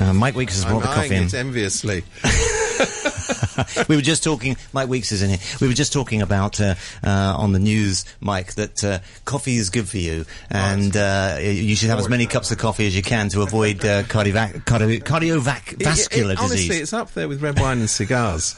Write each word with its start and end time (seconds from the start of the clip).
Uh, 0.00 0.12
Mike 0.12 0.34
Weeks 0.36 0.54
has 0.54 0.64
brought 0.64 0.80
the 0.82 0.86
coffee 0.88 1.14
in. 1.16 1.24
it 1.24 1.34
enviously. 1.34 2.04
we 3.88 3.96
were 3.96 4.02
just 4.02 4.22
talking. 4.22 4.56
Mike 4.72 4.88
Weeks 4.88 5.10
is 5.12 5.22
in 5.22 5.30
here. 5.30 5.38
We 5.60 5.66
were 5.68 5.74
just 5.74 5.92
talking 5.92 6.22
about 6.22 6.60
uh, 6.60 6.74
uh, 7.04 7.34
on 7.36 7.52
the 7.52 7.58
news, 7.58 8.04
Mike, 8.20 8.54
that 8.54 8.84
uh, 8.84 8.98
coffee 9.24 9.56
is 9.56 9.70
good 9.70 9.88
for 9.88 9.98
you, 9.98 10.24
and 10.50 10.96
uh, 10.96 11.38
you 11.40 11.74
should 11.74 11.90
have 11.90 11.98
as 11.98 12.08
many 12.08 12.26
cups 12.26 12.50
of 12.52 12.58
coffee 12.58 12.86
as 12.86 12.94
you 12.96 13.02
can 13.02 13.28
to 13.30 13.42
avoid 13.42 13.84
uh, 13.84 14.04
cardiovascular 14.04 14.62
cardio, 14.64 14.98
cardiovascular 15.00 16.30
It- 16.30 16.32
it- 16.32 16.38
Honestly, 16.38 16.56
disease. 16.68 16.80
it's 16.80 16.92
up 16.92 17.12
there 17.14 17.28
with 17.28 17.42
red 17.42 17.58
wine 17.58 17.78
and 17.80 17.90
cigars. 17.90 18.54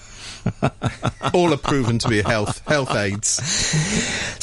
All 1.34 1.52
are 1.52 1.57
proven 1.59 1.98
to 2.00 2.09
be 2.09 2.22
health 2.22 2.66
health 2.66 2.95
aids. 2.95 3.29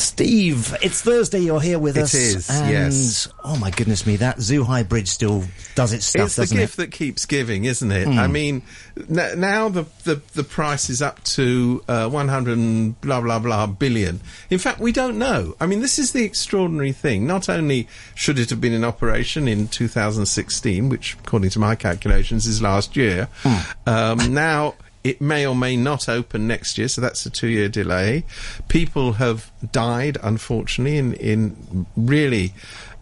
Steve, 0.01 0.75
it's 0.81 1.01
Thursday. 1.01 1.39
You're 1.39 1.61
here 1.61 1.79
with 1.79 1.97
It 1.97 2.03
us. 2.03 2.13
is, 2.13 2.49
and, 2.49 2.69
yes. 2.71 3.27
Oh 3.43 3.57
my 3.57 3.71
goodness 3.71 4.05
me, 4.05 4.15
that 4.17 4.37
Zhuhai 4.37 4.87
Bridge 4.87 5.09
still 5.09 5.43
does 5.75 5.93
its 5.93 6.05
stuff, 6.05 6.25
it's 6.25 6.35
the 6.37 6.47
gift 6.55 6.73
it? 6.75 6.77
That 6.77 6.91
keeps 6.91 7.25
giving, 7.25 7.65
isn't 7.65 7.91
it? 7.91 8.07
I 8.07 8.27
mean, 8.27 8.61
n- 9.09 9.39
now 9.39 9.69
the, 9.69 9.85
the 10.05 10.21
the 10.33 10.43
price 10.43 10.89
is 10.89 11.01
up 11.01 11.23
to 11.25 11.83
uh, 11.87 12.09
100 12.09 13.01
blah 13.01 13.21
blah 13.21 13.39
blah 13.39 13.67
billion. 13.67 14.21
In 14.49 14.59
fact, 14.59 14.79
we 14.79 14.91
don't 14.91 15.17
know. 15.19 15.55
I 15.59 15.65
mean, 15.67 15.81
this 15.81 15.99
is 15.99 16.13
the 16.13 16.23
extraordinary 16.23 16.91
thing. 16.93 17.27
Not 17.27 17.49
only 17.49 17.87
should 18.15 18.39
it 18.39 18.49
have 18.49 18.61
been 18.61 18.73
in 18.73 18.83
operation 18.83 19.47
in 19.47 19.67
2016, 19.67 20.89
which, 20.89 21.15
according 21.25 21.49
to 21.51 21.59
my 21.59 21.75
calculations, 21.75 22.45
is 22.47 22.61
last 22.61 22.95
year, 22.95 23.27
Hmm. 23.43 23.89
um, 23.89 24.33
now. 24.33 24.75
It 25.07 25.21
may 25.21 25.45
or 25.47 25.55
may 25.55 25.77
not 25.77 26.09
open 26.09 26.47
next 26.47 26.77
year, 26.77 26.89
so 26.89 26.99
that's 27.01 27.25
a 27.25 27.29
two-year 27.29 27.69
delay. 27.69 28.23
People 28.67 29.13
have 29.13 29.51
died, 29.71 30.17
unfortunately, 30.21 30.97
in 30.97 31.13
in 31.13 31.85
really 31.95 32.53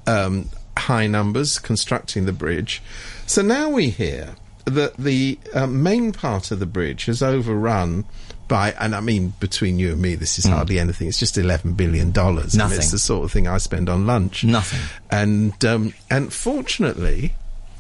um, 0.06 0.50
high 0.78 1.08
numbers 1.08 1.58
constructing 1.60 2.26
the 2.26 2.34
bridge. 2.34 2.82
So 3.26 3.42
now 3.42 3.70
we 3.70 3.90
hear 3.90 4.36
that 4.66 4.98
the 4.98 5.40
uh, 5.54 5.68
main 5.68 6.12
part 6.12 6.52
of 6.52 6.60
the 6.60 6.66
bridge 6.66 7.06
has 7.06 7.22
overrun 7.24 8.06
by, 8.48 8.74
and 8.80 8.94
I 8.96 9.00
mean, 9.00 9.34
between 9.40 9.80
you 9.80 9.94
and 9.94 10.02
me, 10.02 10.14
this 10.16 10.38
is 10.38 10.46
hardly 10.46 10.78
anything. 10.78 11.08
It's 11.08 11.18
just 11.18 11.38
eleven 11.38 11.74
billion 11.74 12.12
dollars. 12.12 12.56
Nothing. 12.56 12.78
It's 12.78 12.92
the 12.92 13.00
sort 13.00 13.26
of 13.26 13.32
thing 13.32 13.48
I 13.48 13.58
spend 13.58 13.90
on 13.90 14.06
lunch. 14.06 14.44
Nothing. 14.44 14.82
And 15.10 15.66
um, 15.66 15.94
and 16.12 16.32
fortunately, 16.32 17.34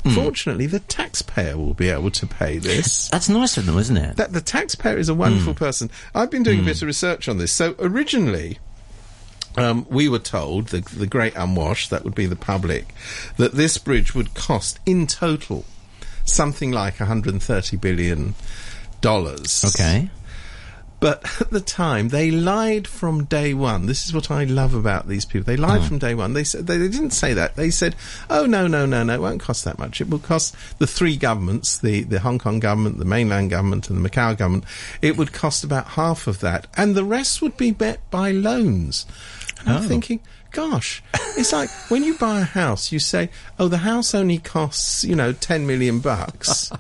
Hmm. 0.06 0.12
fortunately, 0.12 0.68
the 0.68 0.82
taxpayer 0.82 1.58
will 1.58 1.74
be 1.74 1.90
able 1.90 2.12
to 2.12 2.28
pay 2.28 2.60
this. 2.60 3.10
That's 3.12 3.28
nice 3.28 3.58
of 3.58 3.66
them, 3.66 3.78
isn't 3.78 3.98
it? 3.98 4.18
That 4.18 4.34
the 4.34 4.42
taxpayer 4.42 4.98
is 4.98 5.10
a 5.10 5.16
wonderful 5.16 5.54
hmm. 5.54 5.58
person. 5.58 5.90
I've 6.14 6.30
been 6.30 6.44
doing 6.44 6.60
a 6.60 6.64
bit 6.64 6.78
hmm. 6.78 6.86
of 6.86 6.88
research 6.88 7.28
on 7.28 7.40
this. 7.40 7.52
So 7.52 7.74
originally, 7.80 8.60
um, 9.58 9.88
we 9.90 10.08
were 10.08 10.20
told 10.20 10.68
the 10.68 10.82
the 10.82 11.08
great 11.08 11.36
unwashed, 11.36 11.90
that 11.90 12.04
would 12.04 12.16
be 12.16 12.28
the 12.28 12.36
public, 12.36 12.94
that 13.38 13.54
this 13.54 13.78
bridge 13.80 14.14
would 14.14 14.36
cost 14.36 14.80
in 14.86 15.08
total 15.08 15.66
something 16.26 16.72
like 16.72 17.00
130 17.00 17.78
billion 17.78 18.36
dollars. 19.02 19.64
okay. 19.66 20.10
But 21.06 21.24
at 21.42 21.52
the 21.52 21.62
time, 21.62 22.10
they 22.10 22.32
lied 22.32 22.88
from 22.88 23.26
day 23.26 23.54
one. 23.54 23.86
This 23.86 24.08
is 24.08 24.14
what 24.16 24.32
I 24.32 24.44
love 24.44 24.74
about 24.74 25.08
these 25.08 25.24
people. 25.24 25.46
They 25.46 25.56
lied 25.56 25.82
hmm. 25.82 25.88
from 25.88 26.00
day 26.00 26.16
one. 26.16 26.34
They 26.34 26.44
said 26.44 26.66
they, 26.66 26.78
they 26.78 26.88
didn't 26.88 27.12
say 27.12 27.36
that. 27.36 27.56
They 27.56 27.70
said, 27.70 27.96
"Oh 28.28 28.48
no, 28.48 28.66
no, 28.66 28.88
no, 28.88 29.04
no! 29.04 29.14
It 29.14 29.22
won't 29.22 29.40
cost 29.40 29.66
that 29.66 29.78
much. 29.78 30.02
It 30.02 30.10
will 30.10 30.18
cost 30.18 30.56
the 30.80 30.88
three 30.88 31.16
governments: 31.16 31.78
the 31.78 32.02
the 32.02 32.22
Hong 32.22 32.40
Kong 32.40 32.60
government, 32.60 32.98
the 32.98 33.06
mainland 33.06 33.52
government, 33.52 33.88
and 33.88 34.04
the 34.04 34.10
Macau 34.10 34.36
government. 34.36 34.64
It 35.04 35.16
would 35.16 35.32
cost 35.32 35.64
about 35.64 35.90
half 35.90 36.26
of 36.26 36.40
that, 36.40 36.66
and 36.76 36.96
the 36.96 37.06
rest 37.06 37.40
would 37.40 37.56
be 37.56 37.76
met 37.80 38.00
by 38.10 38.32
loans." 38.32 39.06
And 39.60 39.70
I'm 39.70 39.86
oh. 39.86 39.88
thinking. 39.88 40.22
Gosh, 40.52 41.04
it's 41.38 41.52
like 41.52 41.70
when 41.90 42.06
you 42.06 42.18
buy 42.18 42.40
a 42.40 42.46
house, 42.46 42.90
you 42.90 42.98
say, 42.98 43.30
"Oh, 43.60 43.68
the 43.68 43.80
house 43.80 44.16
only 44.16 44.38
costs, 44.38 45.04
you 45.04 45.14
know, 45.14 45.34
ten 45.34 45.68
million 45.68 46.00
bucks." 46.00 46.72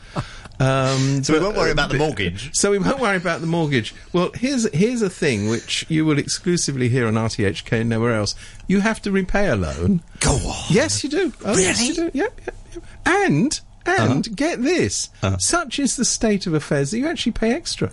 Um, 0.65 1.23
So 1.23 1.33
we 1.33 1.39
won't 1.39 1.55
worry 1.57 1.69
uh, 1.69 1.73
about 1.73 1.89
the 1.89 1.97
mortgage. 1.97 2.49
So 2.53 2.71
we 2.71 2.79
won't 2.79 2.99
worry 2.99 3.17
about 3.17 3.41
the 3.41 3.47
mortgage. 3.47 3.93
Well, 4.13 4.31
here's 4.33 4.67
here's 4.73 5.01
a 5.01 5.09
thing 5.09 5.49
which 5.49 5.85
you 5.89 6.05
will 6.05 6.17
exclusively 6.19 6.89
hear 6.89 7.07
on 7.07 7.13
RTHK 7.13 7.81
and 7.81 7.89
nowhere 7.89 8.13
else. 8.15 8.35
You 8.67 8.81
have 8.81 9.01
to 9.03 9.11
repay 9.11 9.47
a 9.49 9.55
loan. 9.55 10.01
Go 10.19 10.31
on. 10.33 10.63
Yes, 10.69 11.03
you 11.03 11.09
do. 11.09 11.33
Oh, 11.45 11.57
Yes, 11.57 11.81
you 11.87 11.93
Really? 11.95 12.11
do. 12.11 12.17
Yep, 12.17 12.41
yep, 12.45 12.55
yep. 12.73 12.83
And 13.05 13.59
and 13.85 14.25
uh-huh. 14.27 14.35
get 14.35 14.61
this, 14.63 15.09
uh-huh. 15.21 15.37
such 15.37 15.77
is 15.77 15.95
the 15.95 16.05
state 16.05 16.47
of 16.47 16.53
affairs 16.55 16.91
that 16.91 16.97
you 16.97 17.07
actually 17.07 17.33
pay 17.33 17.53
extra. 17.53 17.91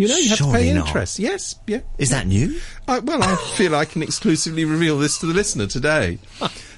You 0.00 0.08
know, 0.08 0.16
you 0.16 0.28
have 0.30 0.38
to 0.38 0.44
Surely 0.44 0.58
pay 0.60 0.72
not. 0.72 0.86
interest. 0.86 1.18
Yes, 1.18 1.56
yeah. 1.66 1.80
Is 1.98 2.08
that 2.10 2.26
new? 2.26 2.58
I, 2.88 3.00
well, 3.00 3.22
I 3.22 3.36
feel 3.56 3.74
I 3.74 3.84
can 3.84 4.02
exclusively 4.02 4.64
reveal 4.64 4.98
this 4.98 5.18
to 5.18 5.26
the 5.26 5.34
listener 5.34 5.66
today. 5.66 6.18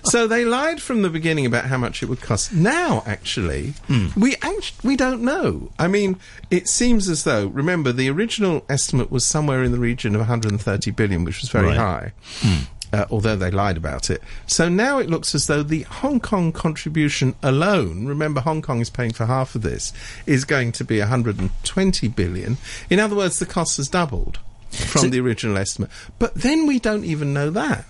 So 0.04 0.26
they 0.26 0.44
lied 0.44 0.82
from 0.82 1.02
the 1.02 1.08
beginning 1.10 1.46
about 1.46 1.66
how 1.66 1.76
much 1.78 2.02
it 2.02 2.06
would 2.06 2.20
cost. 2.20 2.52
Now, 2.52 3.04
actually, 3.06 3.74
hmm. 3.86 4.08
we 4.16 4.34
act- 4.42 4.72
we 4.82 4.96
don't 4.96 5.22
know. 5.22 5.70
I 5.78 5.86
mean, 5.86 6.18
it 6.50 6.66
seems 6.66 7.08
as 7.08 7.22
though 7.22 7.46
remember 7.46 7.92
the 7.92 8.10
original 8.10 8.64
estimate 8.68 9.12
was 9.12 9.24
somewhere 9.24 9.62
in 9.62 9.70
the 9.70 9.78
region 9.78 10.16
of 10.16 10.20
130 10.22 10.90
billion, 10.90 11.22
which 11.22 11.40
was 11.40 11.50
very 11.50 11.68
Right. 11.68 11.76
high. 11.76 12.12
Hmm. 12.40 12.64
Uh, 12.92 13.06
although 13.10 13.36
they 13.36 13.50
lied 13.50 13.78
about 13.78 14.10
it. 14.10 14.22
So 14.47 14.69
now 14.69 14.98
it 14.98 15.08
looks 15.08 15.34
as 15.34 15.47
though 15.47 15.62
the 15.62 15.82
Hong 15.84 16.20
Kong 16.20 16.53
contribution 16.53 17.34
alone, 17.42 18.04
remember 18.06 18.42
Hong 18.42 18.60
Kong 18.60 18.80
is 18.80 18.91
paying 18.91 19.12
for 19.14 19.25
half 19.25 19.54
of 19.54 19.62
this, 19.62 19.94
is 20.26 20.44
going 20.44 20.72
to 20.72 20.84
be 20.84 20.98
120 20.98 22.08
billion. 22.08 22.58
In 22.91 23.00
other 23.00 23.16
words, 23.16 23.38
the 23.38 23.47
cost 23.47 23.78
has 23.78 23.88
doubled 23.88 24.38
from 24.70 25.02
So- 25.02 25.08
the 25.08 25.20
original 25.20 25.56
estimate. 25.56 25.91
But 26.19 26.34
then 26.34 26.66
we 26.66 26.78
don't 26.78 27.04
even 27.04 27.32
know 27.32 27.48
that 27.50 27.86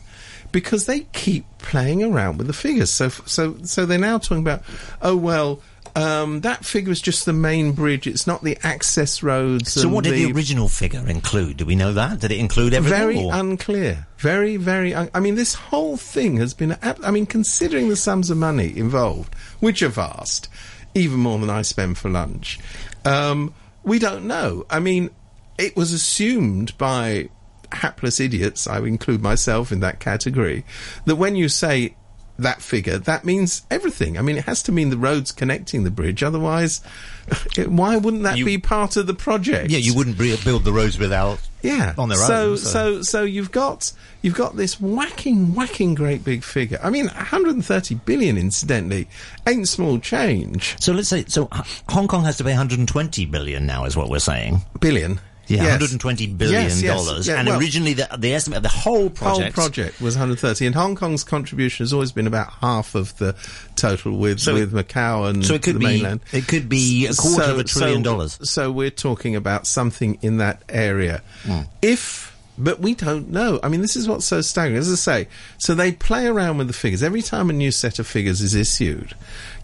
because 0.53 0.87
they 0.87 1.01
keep 1.13 1.47
playing 1.59 2.05
around 2.05 2.39
with 2.39 2.47
the 2.47 2.53
figures. 2.53 2.91
So, 2.91 3.09
so, 3.09 3.57
so 3.65 3.85
they're 3.87 3.99
now 3.99 4.19
talking 4.19 4.39
about, 4.43 4.63
oh 5.01 5.17
well, 5.17 5.61
um, 5.95 6.41
that 6.41 6.65
figure 6.65 6.93
is 6.93 7.01
just 7.01 7.27
the 7.27 7.33
main 7.33 7.73
bridge. 7.73 8.07
It's 8.07 8.27
not 8.27 8.43
the 8.43 8.59
access 8.63 9.23
roads. 9.23 9.73
So 9.73 9.89
what 9.89 10.05
did 10.05 10.15
the 10.15 10.33
original 10.33 10.69
figure 10.69 11.07
include? 11.07 11.59
Do 11.59 11.67
we 11.67 11.77
know 11.77 11.93
that? 11.93 12.21
Did 12.21 12.31
it 12.33 12.39
include 12.39 12.75
everything? 12.75 12.99
very 12.99 13.19
or- 13.19 13.35
unclear. 13.35 14.07
Very, 14.19 14.57
very. 14.57 14.95
Un- 14.95 15.11
I 15.15 15.21
mean, 15.21 15.35
this 15.35 15.55
whole 15.55 15.97
thing 15.97 16.37
has 16.39 16.55
been. 16.55 16.73
ab- 16.83 17.01
I 17.03 17.11
mean, 17.11 17.27
considering 17.27 17.89
the 17.89 17.97
sums 17.97 18.31
of 18.31 18.39
money 18.39 18.77
involved, 18.77 19.35
which 19.61 19.83
are 19.83 19.89
vast, 19.89 20.49
even 20.95 21.19
more 21.19 21.39
than 21.39 21.51
I 21.51 21.63
spend 21.63 21.99
for 21.99 22.09
lunch, 22.09 22.59
um, 23.05 23.53
we 23.83 23.99
don't 23.99 24.27
know. 24.27 24.65
I 24.71 24.79
mean, 24.79 25.11
it 25.59 25.77
was 25.77 25.93
assumed 25.93 26.77
by 26.79 27.29
hapless 27.73 28.21
idiots, 28.21 28.67
I 28.67 28.79
include 28.81 29.23
myself 29.23 29.73
in 29.73 29.81
that 29.81 29.99
category, 29.99 30.65
that 31.07 31.17
when 31.17 31.37
you 31.37 31.49
say 31.49 31.97
that 32.39 32.63
figure, 32.63 32.99
that 32.99 33.25
means 33.25 33.63
everything. 33.71 34.19
I 34.19 34.23
mean, 34.23 34.37
it 34.37 34.45
has 34.45 34.63
to 34.65 34.73
mean 34.73 34.91
the 34.91 34.97
roads 34.97 35.33
connecting 35.33 35.85
the 35.85 35.91
bridge. 35.91 36.23
Otherwise, 36.23 36.81
it, 37.57 37.69
why 37.71 37.97
wouldn't 37.97 38.23
that 38.25 38.39
You- 38.39 38.45
be 38.45 38.59
part 38.59 38.97
of 38.97 39.07
the 39.07 39.15
project? 39.15 39.71
yeah, 39.71 39.79
you 39.79 39.95
wouldn't 39.95 40.17
build 40.19 40.65
the 40.65 40.73
roads 40.73 40.99
without 40.99 41.39
Yeah. 41.63 41.95
on 41.99 42.09
their 42.09 42.19
so, 42.19 42.51
own. 42.53 42.57
So, 42.59 42.71
so 42.71 43.03
so 43.03 43.23
you've 43.25 43.53
got 43.53 43.93
you've 44.23 44.35
got 44.35 44.57
this 44.57 44.81
whacking, 44.81 45.55
whacking 45.55 45.95
great 45.95 46.25
big 46.25 46.43
figure. 46.43 46.81
I 46.83 46.91
mean, 46.91 47.07
130 47.07 47.95
billion, 47.97 48.37
incidentally, 48.39 49.09
ain't 49.47 49.69
small 49.69 49.99
change. 49.99 50.77
So 50.81 50.93
let's 50.93 51.09
say 51.09 51.25
so. 51.29 51.49
Hong 51.89 52.09
Kong 52.09 52.25
has 52.25 52.39
to 52.39 52.45
pay 52.45 52.51
120 52.51 53.27
billion 53.27 53.67
now, 53.67 53.85
is 53.85 53.97
what 53.97 54.09
we're 54.09 54.19
saying. 54.19 54.63
Billion. 54.81 55.21
Yeah, 55.49 55.65
Yes. 55.65 55.71
120 55.81 56.27
billion 56.29 56.63
Yes, 56.63 56.83
yes, 56.83 57.05
dollars. 57.05 57.27
yeah, 57.29 57.39
and 57.41 57.49
well- 57.49 57.59
originally, 57.59 57.95
the, 57.95 58.09
the 58.19 58.33
estimate 58.33 58.59
of 58.59 58.63
the 58.63 58.69
whole 58.69 59.11
project. 59.11 59.55
Whole 59.57 59.65
project 59.65 60.01
was 60.01 60.15
130, 60.15 60.67
and 60.67 60.75
Hong 60.75 60.95
Kong's 60.95 61.25
contribution 61.25 61.83
has 61.85 61.93
always 61.93 62.13
been 62.13 62.27
about 62.27 62.53
half 62.61 62.95
of 62.95 63.17
the 63.19 63.35
total 63.75 64.17
with 64.19 64.39
So 64.41 64.55
with 64.55 64.73
Macau 64.73 65.29
and 65.29 65.45
so 65.45 65.55
it 65.55 65.63
could 65.63 65.75
the 65.77 65.81
be 65.81 65.85
mainland. 65.87 66.21
it 66.33 66.47
could 66.47 66.69
be 66.69 67.07
a 67.07 67.15
quarter 67.15 67.45
So- 67.45 67.53
of 67.55 67.59
a 67.59 67.65
trillion 67.65 68.05
so- 68.05 68.11
dollars. 68.11 68.39
So 68.49 68.71
we're 68.71 68.91
talking 68.91 69.35
about 69.37 69.67
something 69.67 70.19
in 70.23 70.37
that 70.39 70.63
area. 70.69 71.23
Hmm. 71.45 71.61
If 71.83 72.32
but 72.59 72.81
we 72.81 72.95
don't 72.95 73.31
know. 73.31 73.59
I 73.63 73.69
mean, 73.69 73.81
this 73.81 73.97
is 73.97 74.07
what's 74.07 74.27
so 74.27 74.41
staggering. 74.41 74.79
As 74.79 74.91
I 74.91 74.97
say, 74.97 75.29
so 75.59 75.75
they 75.75 75.93
play 75.93 76.27
around 76.27 76.59
with 76.59 76.67
the 76.67 76.73
figures. 76.73 77.03
Every 77.03 77.23
time 77.23 77.49
a 77.49 77.53
new 77.53 77.71
set 77.71 77.99
of 77.99 78.07
figures 78.07 78.41
is 78.41 78.55
issued, 78.55 79.15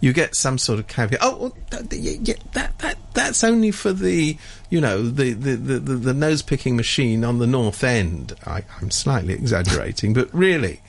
you 0.01 0.11
get 0.11 0.35
some 0.35 0.57
sort 0.57 0.79
of 0.79 0.87
caveat. 0.87 1.19
Oh, 1.21 1.53
that, 1.69 1.89
that 2.53 2.79
that 2.79 2.97
that's 3.13 3.43
only 3.43 3.71
for 3.71 3.93
the 3.93 4.37
you 4.69 4.81
know 4.81 5.03
the 5.03 5.33
the, 5.33 5.55
the, 5.55 5.79
the, 5.79 5.95
the 5.95 6.13
nose 6.13 6.41
picking 6.41 6.75
machine 6.75 7.23
on 7.23 7.37
the 7.37 7.47
north 7.47 7.83
end. 7.83 8.33
I, 8.45 8.63
I'm 8.81 8.91
slightly 8.91 9.33
exaggerating, 9.33 10.13
but 10.13 10.33
really, 10.33 10.81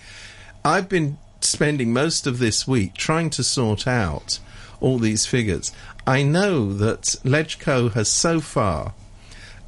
I've 0.65 0.89
been 0.89 1.19
spending 1.41 1.93
most 1.93 2.27
of 2.27 2.39
this 2.39 2.67
week 2.67 2.95
trying 2.95 3.31
to 3.31 3.45
sort 3.45 3.87
out 3.87 4.39
all 4.81 4.99
these 4.99 5.27
figures. 5.27 5.73
I 6.07 6.23
know 6.23 6.73
that 6.73 7.03
Legco 7.25 7.93
has 7.93 8.09
so 8.09 8.41
far 8.41 8.95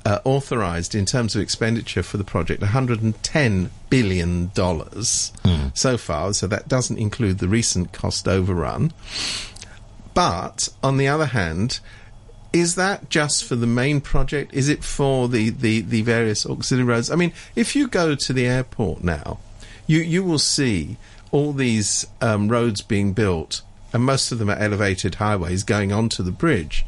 uh, 0.05 0.19
authorized 0.25 0.95
in 0.95 1.05
terms 1.05 1.35
of 1.35 1.43
expenditure 1.43 2.03
for 2.03 2.17
the 2.17 2.25
project 2.25 2.61
110 2.61 3.71
billion 3.91 4.51
dollars 4.55 5.33
so 5.75 5.97
far 5.97 6.33
so 6.33 6.47
that 6.47 6.69
doesn't 6.69 6.99
include 6.99 7.39
the 7.39 7.49
recent 7.49 7.93
cost 7.93 8.27
overrun 8.27 8.93
but 10.15 10.69
on 10.83 10.97
the 10.97 11.09
other 11.09 11.27
hand 11.27 11.81
is 12.53 12.75
that 12.75 13.09
just 13.09 13.45
for 13.45 13.57
the 13.57 13.67
main 13.67 14.01
project 14.01 14.53
is 14.53 14.69
it 14.69 14.85
for 14.85 15.29
the, 15.29 15.51
the, 15.51 15.81
the 15.81 16.03
various 16.03 16.45
auxiliary 16.45 16.89
roads 16.89 17.11
i 17.11 17.15
mean 17.15 17.33
if 17.55 17.77
you 17.77 17.87
go 17.89 18.15
to 18.15 18.33
the 18.33 18.47
airport 18.47 19.03
now 19.05 19.39
you, 19.87 20.01
you 20.01 20.23
will 20.25 20.39
see 20.39 20.97
all 21.31 21.53
these 21.53 22.07
um, 22.21 22.49
roads 22.49 22.83
being 22.83 23.13
built 23.13 23.63
and 23.93 24.05
most 24.05 24.33
of 24.33 24.39
them 24.39 24.51
are 24.51 24.57
elevated 24.57 25.17
highways 25.17 25.65
going 25.65 25.93
onto 25.93 26.23
the 26.23 26.33
bridge. 26.33 26.85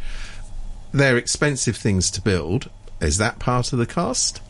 They're 0.92 1.16
expensive 1.16 1.76
things 1.76 2.10
to 2.12 2.20
build. 2.20 2.70
Is 3.00 3.18
that 3.18 3.38
part 3.38 3.72
of 3.72 3.78
the 3.78 3.86
cost? 3.86 4.40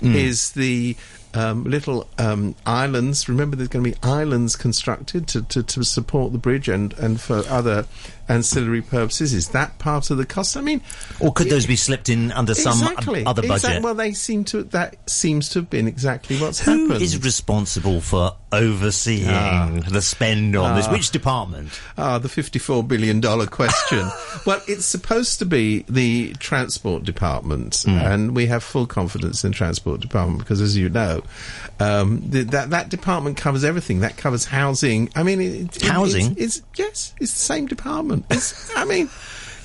Hmm. 0.00 0.14
Is 0.14 0.52
the 0.52 0.96
um, 1.34 1.64
little 1.64 2.08
um, 2.18 2.54
islands. 2.64 3.28
Remember, 3.28 3.56
there's 3.56 3.68
going 3.68 3.84
to 3.84 3.90
be 3.90 3.96
islands 4.02 4.56
constructed 4.56 5.28
to, 5.28 5.42
to, 5.42 5.62
to 5.62 5.84
support 5.84 6.32
the 6.32 6.38
bridge 6.38 6.68
and, 6.68 6.92
and 6.94 7.20
for 7.20 7.42
other 7.48 7.86
ancillary 8.28 8.80
purposes. 8.80 9.34
Is 9.34 9.48
that 9.50 9.78
part 9.78 10.10
of 10.10 10.16
the 10.16 10.24
cost? 10.24 10.56
I 10.56 10.60
mean, 10.62 10.80
Or 11.20 11.32
could 11.32 11.48
those 11.50 11.66
be 11.66 11.76
slipped 11.76 12.08
in 12.08 12.32
under 12.32 12.54
some 12.54 12.80
exactly. 12.80 13.26
other 13.26 13.42
budget? 13.42 13.56
Exact- 13.64 13.82
well, 13.84 13.94
they 13.94 14.12
seem 14.12 14.44
to. 14.44 14.62
That 14.64 14.96
seems 15.10 15.50
to 15.50 15.58
have 15.60 15.68
been 15.70 15.86
exactly 15.88 16.38
what's 16.38 16.60
Who 16.60 16.86
happened. 16.86 17.02
is 17.02 17.22
responsible 17.22 18.00
for 18.00 18.34
overseeing 18.52 19.80
the 19.80 20.00
spend 20.00 20.56
on 20.56 20.76
this? 20.76 20.88
Which 20.88 21.10
department? 21.10 21.78
Ah, 21.98 22.18
the 22.18 22.28
fifty-four 22.28 22.84
billion 22.84 23.20
dollar 23.20 23.46
question. 23.46 24.08
well, 24.46 24.62
it's 24.66 24.86
supposed 24.86 25.38
to 25.40 25.44
be 25.46 25.84
the 25.88 26.32
transport 26.34 27.02
department, 27.04 27.82
Hmm. 27.84 27.90
and 27.90 28.34
we 28.36 28.46
have 28.46 28.62
full 28.62 28.86
confidence 28.86 29.44
in 29.44 29.50
the 29.50 29.56
transport 29.56 30.00
department 30.00 30.38
because, 30.38 30.60
as 30.60 30.76
you 30.76 30.88
know, 30.88 31.22
um, 31.80 32.30
th- 32.30 32.48
that 32.48 32.70
that 32.70 32.88
department 32.88 33.36
covers 33.36 33.64
everything. 33.64 34.00
That 34.00 34.16
covers 34.16 34.44
housing. 34.44 35.10
I 35.14 35.22
mean, 35.22 35.40
it, 35.40 35.76
it- 35.76 35.82
Housing? 35.82 36.32
It's, 36.38 36.58
it's 36.58 36.62
yes, 36.76 37.14
it's 37.20 37.32
the 37.32 37.38
same 37.38 37.66
department. 37.66 38.26
It's, 38.30 38.74
I 38.76 38.84
mean. 38.84 39.08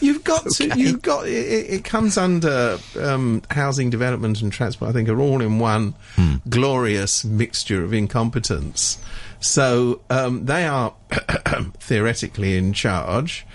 You've 0.01 0.23
got 0.23 0.45
to. 0.51 0.79
You've 0.79 1.01
got. 1.01 1.27
It, 1.27 1.31
it 1.33 1.69
it 1.71 1.83
comes 1.83 2.17
under 2.17 2.77
um, 2.97 3.41
housing 3.51 3.89
development 3.89 4.41
and 4.41 4.49
transport. 4.49 4.87
I 4.89 4.93
think 4.93 5.09
are 5.09 5.19
all 5.19 5.41
in 5.41 5.59
one 5.59 5.93
Hmm. 6.15 6.35
glorious 6.47 7.25
mixture 7.25 7.83
of 7.83 7.91
incompetence. 7.93 8.97
So 9.41 9.99
um, 10.09 10.45
they 10.45 10.65
are 10.65 10.93
theoretically 11.79 12.55
in 12.57 12.71
charge. 12.71 13.45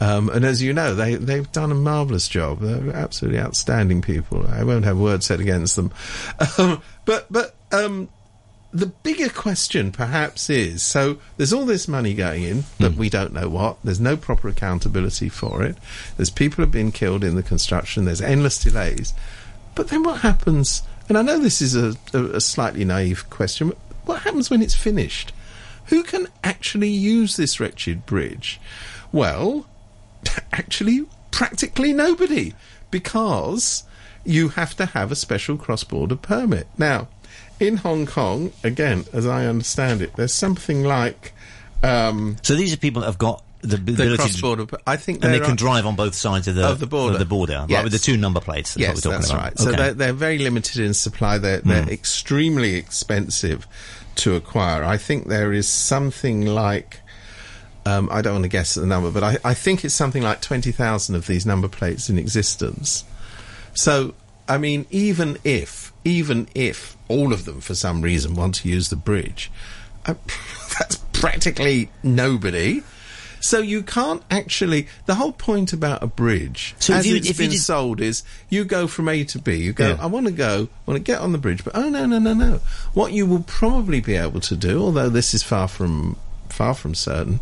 Um, 0.00 0.28
and 0.28 0.44
as 0.44 0.62
you 0.62 0.72
know, 0.72 0.94
they, 0.94 1.16
they've 1.16 1.50
done 1.50 1.72
a 1.72 1.74
marvellous 1.74 2.28
job. 2.28 2.60
They're 2.60 2.94
absolutely 2.94 3.40
outstanding 3.40 4.00
people. 4.00 4.46
I 4.46 4.62
won't 4.62 4.84
have 4.84 4.98
words 4.98 5.26
said 5.26 5.40
against 5.40 5.76
them. 5.76 5.92
Um, 6.58 6.82
but 7.04 7.26
but 7.30 7.54
um, 7.72 8.08
the 8.72 8.86
bigger 8.86 9.28
question 9.28 9.92
perhaps 9.92 10.50
is 10.50 10.82
so 10.82 11.18
there's 11.36 11.52
all 11.52 11.64
this 11.64 11.88
money 11.88 12.14
going 12.14 12.42
in 12.42 12.64
that 12.78 12.94
we 12.94 13.08
don't 13.10 13.32
know 13.32 13.48
what. 13.48 13.78
There's 13.82 14.00
no 14.00 14.16
proper 14.16 14.48
accountability 14.48 15.28
for 15.28 15.62
it. 15.62 15.76
There's 16.16 16.30
people 16.30 16.62
have 16.62 16.72
been 16.72 16.92
killed 16.92 17.24
in 17.24 17.34
the 17.36 17.42
construction. 17.42 18.04
There's 18.04 18.20
endless 18.20 18.58
delays. 18.58 19.14
But 19.74 19.88
then 19.88 20.02
what 20.02 20.20
happens 20.20 20.82
and 21.08 21.16
i 21.16 21.22
know 21.22 21.38
this 21.38 21.62
is 21.62 21.74
a, 21.74 21.96
a, 22.12 22.36
a 22.36 22.40
slightly 22.40 22.84
naive 22.84 23.30
question 23.30 23.68
but 23.68 23.78
what 24.04 24.22
happens 24.22 24.48
when 24.48 24.62
it's 24.62 24.74
finished? 24.74 25.34
Who 25.86 26.02
can 26.02 26.28
actually 26.42 26.88
use 26.88 27.36
this 27.36 27.60
wretched 27.60 28.06
bridge? 28.06 28.58
Well 29.12 29.66
actually 30.52 31.06
practically 31.30 31.92
nobody 31.92 32.54
because 32.90 33.84
you 34.24 34.48
have 34.50 34.74
to 34.76 34.86
have 34.86 35.12
a 35.12 35.16
special 35.16 35.56
cross-border 35.56 36.16
permit. 36.16 36.66
Now, 36.76 37.08
in 37.60 37.78
Hong 37.78 38.06
Kong, 38.06 38.52
again, 38.64 39.04
as 39.12 39.26
I 39.26 39.46
understand 39.46 40.02
it, 40.02 40.14
there's 40.16 40.34
something 40.34 40.84
like 40.84 41.32
um, 41.82 42.36
So 42.42 42.54
these 42.54 42.72
are 42.72 42.76
people 42.76 43.00
that 43.02 43.06
have 43.06 43.18
got 43.18 43.42
the, 43.60 43.76
the 43.76 43.92
ability 43.92 44.16
to, 44.16 44.22
cross-border. 44.22 44.66
I 44.86 44.96
think 44.96 45.24
and 45.24 45.32
they 45.34 45.40
can 45.40 45.56
drive 45.56 45.84
on 45.86 45.96
both 45.96 46.14
sides 46.14 46.46
of 46.48 46.54
the 46.54 46.64
Of 46.66 46.78
the 46.78 46.86
border. 46.86 47.18
the 47.18 47.24
border, 47.24 47.64
Yes. 47.68 47.76
right, 47.78 47.84
with 47.84 47.92
the 47.92 47.98
two 47.98 48.16
number 48.16 48.40
plates. 48.40 48.74
That's 48.74 48.80
yes, 48.80 48.88
what 48.88 48.96
we're 48.96 49.00
talking 49.00 49.20
that's 49.20 49.30
about. 49.30 49.42
right. 49.42 49.58
So 49.58 49.72
they're, 49.72 49.94
they're 49.94 50.12
very 50.12 50.38
limited 50.38 50.78
in 50.80 50.94
supply. 50.94 51.38
They're, 51.38 51.60
they're 51.60 51.88
extremely 51.88 52.74
expensive 52.76 53.66
to 54.16 54.34
acquire. 54.36 54.84
I 54.84 54.96
think 54.96 55.26
there 55.28 55.52
is 55.52 55.68
something 55.68 56.46
like. 56.46 57.00
Um, 57.88 58.08
I 58.12 58.20
don't 58.22 58.34
want 58.34 58.42
to 58.44 58.48
guess 58.48 58.76
at 58.76 58.82
the 58.82 58.86
number, 58.86 59.10
but 59.10 59.22
I, 59.22 59.38
I 59.44 59.54
think 59.54 59.84
it's 59.84 59.94
something 59.94 60.22
like 60.22 60.42
20,000 60.42 61.14
of 61.14 61.26
these 61.26 61.46
number 61.46 61.68
plates 61.68 62.10
in 62.10 62.18
existence. 62.18 63.04
So, 63.74 64.14
I 64.46 64.58
mean, 64.58 64.84
even 64.90 65.38
if, 65.42 65.92
even 66.04 66.48
if 66.54 66.96
all 67.08 67.32
of 67.32 67.44
them 67.46 67.60
for 67.60 67.74
some 67.74 68.02
reason 68.02 68.34
want 68.34 68.56
to 68.56 68.68
use 68.68 68.90
the 68.90 68.96
bridge, 68.96 69.50
uh, 70.06 70.14
that's 70.78 70.96
practically 71.12 71.88
nobody. 72.02 72.82
So 73.40 73.60
you 73.60 73.82
can't 73.84 74.22
actually. 74.32 74.88
The 75.06 75.14
whole 75.14 75.30
point 75.32 75.72
about 75.72 76.02
a 76.02 76.08
bridge, 76.08 76.74
So 76.80 76.92
if 76.92 76.98
as 76.98 77.06
you- 77.06 77.16
it's 77.16 77.32
been 77.38 77.50
did- 77.50 77.60
sold, 77.60 78.00
is 78.00 78.24
you 78.50 78.64
go 78.64 78.88
from 78.88 79.08
A 79.08 79.22
to 79.24 79.38
B. 79.38 79.54
You 79.54 79.72
go. 79.72 79.90
Yeah. 79.90 79.96
I 80.00 80.06
want 80.06 80.26
to 80.26 80.32
go. 80.32 80.68
I 80.86 80.90
want 80.90 80.98
to 80.98 81.12
get 81.12 81.20
on 81.20 81.30
the 81.30 81.38
bridge, 81.38 81.62
but 81.62 81.76
oh 81.76 81.88
no, 81.88 82.04
no, 82.04 82.18
no, 82.18 82.34
no. 82.34 82.60
What 82.94 83.12
you 83.12 83.26
will 83.26 83.44
probably 83.46 84.00
be 84.00 84.16
able 84.16 84.40
to 84.40 84.56
do, 84.56 84.82
although 84.82 85.08
this 85.08 85.34
is 85.34 85.44
far 85.44 85.68
from 85.68 86.16
far 86.58 86.74
from 86.74 86.94
certain, 86.94 87.38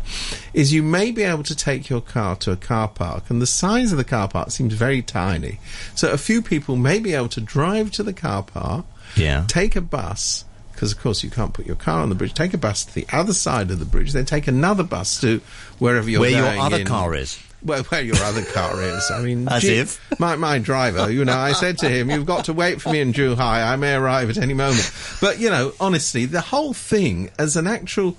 is 0.53 0.71
you 0.73 0.83
may 0.83 1.11
be 1.11 1.23
able 1.23 1.43
to 1.43 1.55
take 1.55 1.89
your 1.89 2.01
car 2.01 2.35
to 2.37 2.51
a 2.51 2.55
car 2.55 2.87
park, 2.87 3.23
and 3.29 3.41
the 3.41 3.47
size 3.47 3.91
of 3.91 3.97
the 3.97 4.03
car 4.03 4.27
park 4.27 4.51
seems 4.51 4.73
very 4.75 5.01
tiny. 5.01 5.59
So 5.95 6.11
a 6.11 6.17
few 6.17 6.41
people 6.41 6.75
may 6.75 6.99
be 6.99 7.13
able 7.15 7.29
to 7.29 7.41
drive 7.41 7.91
to 7.93 8.03
the 8.03 8.13
car 8.13 8.43
park, 8.43 8.85
Yeah. 9.15 9.45
take 9.47 9.75
a 9.75 9.81
bus. 9.81 10.43
Because 10.73 10.91
of 10.91 10.99
course 10.99 11.23
you 11.23 11.31
can't 11.31 11.53
put 11.53 11.65
your 11.65 11.75
car 11.75 12.01
on 12.01 12.09
the 12.09 12.13
bridge. 12.15 12.35
Take 12.35 12.53
a 12.53 12.57
bus 12.59 12.85
to 12.85 12.93
the 12.93 13.07
other 13.11 13.33
side 13.33 13.71
of 13.71 13.79
the 13.79 13.85
bridge, 13.85 14.11
then 14.13 14.25
take 14.25 14.47
another 14.47 14.83
bus 14.83 15.19
to 15.21 15.41
wherever 15.79 16.07
you're 16.07 16.21
Where 16.21 16.29
your 16.29 16.45
other 16.65 16.81
in- 16.81 16.85
car 16.85 17.15
is. 17.15 17.39
well, 17.63 17.81
where 17.85 18.03
your 18.03 18.17
other 18.17 18.43
car 18.43 18.79
is. 18.95 19.09
I 19.09 19.23
mean, 19.23 19.47
As 19.49 19.63
gee, 19.63 19.79
if. 19.79 19.99
my 20.19 20.35
my 20.35 20.59
driver. 20.59 21.09
You 21.11 21.25
know, 21.25 21.35
I 21.35 21.53
said 21.53 21.79
to 21.79 21.89
him, 21.89 22.11
"You've 22.11 22.27
got 22.27 22.45
to 22.45 22.53
wait 22.53 22.79
for 22.79 22.91
me 22.91 22.99
in 23.01 23.11
Zhuhai. 23.11 23.65
I 23.73 23.75
may 23.75 23.95
arrive 23.95 24.29
at 24.29 24.37
any 24.37 24.53
moment." 24.53 24.91
But 25.19 25.39
you 25.39 25.49
know, 25.49 25.73
honestly, 25.79 26.25
the 26.27 26.41
whole 26.41 26.75
thing 26.75 27.31
as 27.39 27.55
an 27.57 27.65
actual 27.65 28.15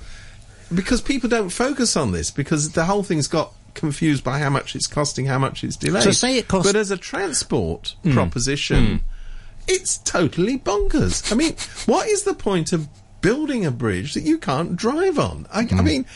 because 0.75 1.01
people 1.01 1.29
don't 1.29 1.51
focus 1.51 1.97
on 1.97 2.13
this 2.13 2.31
because 2.31 2.73
the 2.73 2.85
whole 2.85 3.03
thing's 3.03 3.29
got 3.29 3.53
confused 3.75 4.25
by 4.25 4.39
how 4.39 4.51
much 4.51 4.75
it's 4.75 4.87
costing, 4.87 5.27
how 5.27 5.39
much 5.39 5.63
it's 5.65 5.77
delayed. 5.77 6.03
So 6.03 6.11
say 6.11 6.37
it 6.39 6.49
costs. 6.49 6.71
but 6.73 6.79
as 6.79 6.91
a 6.91 6.97
transport 6.97 7.95
Hmm. 8.03 8.13
proposition, 8.13 9.03
it's 9.67 9.99
totally 9.99 10.59
bonkers. 10.59 11.31
I 11.31 11.35
mean, 11.37 11.55
what 11.87 12.09
is 12.09 12.25
the 12.25 12.35
point 12.35 12.73
of 12.73 12.89
building 13.21 13.65
a 13.67 13.71
bridge 13.71 14.15
that 14.15 14.23
you 14.25 14.39
can't 14.39 14.77
drive 14.77 15.19
on? 15.19 15.47
I, 15.53 15.63
Hmm. 15.65 15.79
I 15.79 15.83
mean, 15.83 16.07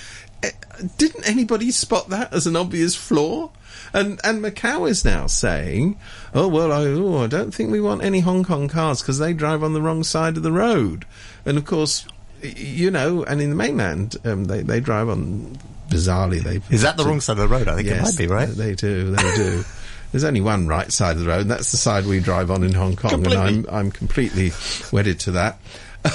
eh, 0.43 0.51
didn't 0.99 1.29
anybody 1.29 1.71
spot 1.71 2.09
that 2.11 2.33
as 2.33 2.47
an 2.47 2.57
obvious 2.57 2.95
flaw? 2.95 3.51
And 3.95 4.21
and 4.25 4.43
Macau 4.43 4.89
is 4.89 5.05
now 5.05 5.27
saying, 5.27 5.97
"Oh 6.35 6.49
well, 6.49 6.73
I, 6.73 6.85
oh, 6.87 7.25
I 7.25 7.27
don't 7.27 7.53
think 7.55 7.71
we 7.71 7.81
want 7.81 8.03
any 8.03 8.21
Hong 8.21 8.43
Kong 8.43 8.67
cars 8.69 9.03
because 9.03 9.19
they 9.19 9.33
drive 9.35 9.63
on 9.63 9.73
the 9.75 9.83
wrong 9.83 10.03
side 10.03 10.37
of 10.37 10.43
the 10.43 10.53
road." 10.53 11.05
And 11.45 11.59
of 11.59 11.65
course, 11.67 12.07
you 12.43 12.91
know, 12.91 13.25
and 13.25 13.41
in 13.41 13.51
the 13.51 13.57
mainland, 13.57 14.17
um, 14.25 14.45
they 14.45 14.63
they 14.63 14.81
drive 14.81 15.09
on 15.09 15.59
bizarrely. 15.89 16.43
They 16.43 16.61
Is 16.75 16.83
that 16.83 16.97
the 16.97 17.05
wrong 17.05 17.21
side 17.21 17.39
of 17.39 17.39
the 17.39 17.49
road? 17.49 17.69
I 17.69 17.77
think 17.77 17.89
it 17.89 18.03
might 18.03 18.17
be, 18.19 18.27
right? 18.27 18.49
They 18.49 18.75
do. 18.75 19.11
They 19.15 19.37
do. 19.37 19.65
There's 20.13 20.25
only 20.25 20.43
one 20.43 20.67
right 20.67 20.93
side 20.93 21.17
of 21.17 21.23
the 21.23 21.29
road, 21.29 21.43
and 21.43 21.51
that's 21.51 21.71
the 21.71 21.79
side 21.79 22.05
we 22.05 22.21
drive 22.21 22.51
on 22.51 22.63
in 22.65 22.75
Hong 22.75 22.97
Kong, 22.97 23.11
Completely. 23.11 23.39
and 23.47 23.67
I'm 23.69 23.75
I'm 23.75 23.91
completely 23.91 24.53
wedded 24.93 25.21
to 25.21 25.31
that. 25.33 25.59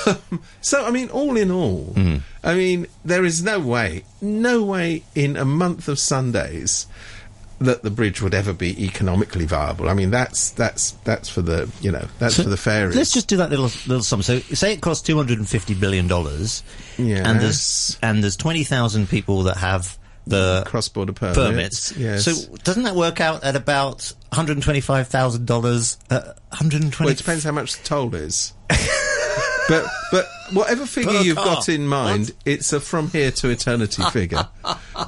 Um, 0.06 0.42
so, 0.62 0.86
I 0.86 0.92
mean, 0.92 1.10
all 1.10 1.36
in 1.38 1.50
all, 1.50 1.94
Mm-hmm. 1.96 2.18
I 2.44 2.54
mean, 2.56 2.88
there 3.04 3.26
is 3.26 3.42
no 3.44 3.60
way, 3.60 4.04
no 4.22 4.64
way 4.64 5.04
in 5.16 5.36
a 5.36 5.46
month 5.46 5.88
of 5.88 5.98
Sundays 5.98 6.86
that 7.60 7.82
the 7.82 7.90
bridge 7.90 8.22
would 8.22 8.34
ever 8.34 8.54
be 8.54 8.86
economically 8.86 9.46
viable. 9.46 9.90
I 9.90 9.94
mean, 9.94 10.12
that's 10.12 10.52
that's 10.52 10.92
that's 11.04 11.30
for 11.30 11.42
the 11.42 11.70
you 11.82 11.92
know 11.92 12.08
that's 12.20 12.36
for 12.36 12.50
the 12.50 12.58
fairies. 12.58 12.96
Let's 12.96 13.12
just 13.12 13.28
do 13.28 13.38
that 13.38 13.50
little 13.50 13.66
little 13.88 14.04
sum. 14.04 14.22
So 14.22 14.40
say 14.40 14.74
it 14.74 14.82
costs 14.82 15.06
two 15.06 15.18
hundred 15.18 15.40
and 15.40 15.48
fifty 15.48 15.74
billion 15.74 16.08
dollars, 16.08 16.64
and 16.98 17.40
there's 17.40 17.98
and 18.02 18.24
there's 18.24 18.38
twenty 18.38 18.64
thousand 18.64 19.10
people 19.10 19.44
that 19.44 19.58
have 19.58 19.98
the 20.28 20.64
cross-border 20.66 21.14
permits. 21.14 21.38
permits. 21.38 21.98
Yes. 21.98 22.26
So 22.26 22.56
doesn't 22.58 22.84
that 22.84 22.96
work 22.96 23.22
out 23.22 23.44
at 23.44 23.56
about 23.56 24.14
one 24.30 24.36
hundred 24.36 24.58
and 24.58 24.64
twenty-five 24.64 25.08
thousand 25.08 25.46
dollars? 25.46 25.98
Uh, 26.10 26.22
one 26.22 26.36
hundred 26.52 26.84
and 26.84 26.96
Well, 26.96 27.10
it 27.10 27.18
depends 27.18 27.44
how 27.44 27.52
much 27.52 27.78
the 27.78 27.84
toll 27.84 28.14
is. 28.14 28.54
but 28.70 29.86
but 30.12 30.28
whatever 30.52 30.86
figure 30.86 31.22
you've 31.22 31.38
car. 31.38 31.46
got 31.46 31.70
in 31.70 31.88
mind, 31.88 32.32
it's 32.46 32.72
a 32.74 32.80
from 32.80 33.10
here 33.10 33.32
to 33.32 33.50
eternity 33.50 34.04
figure, 34.12 34.48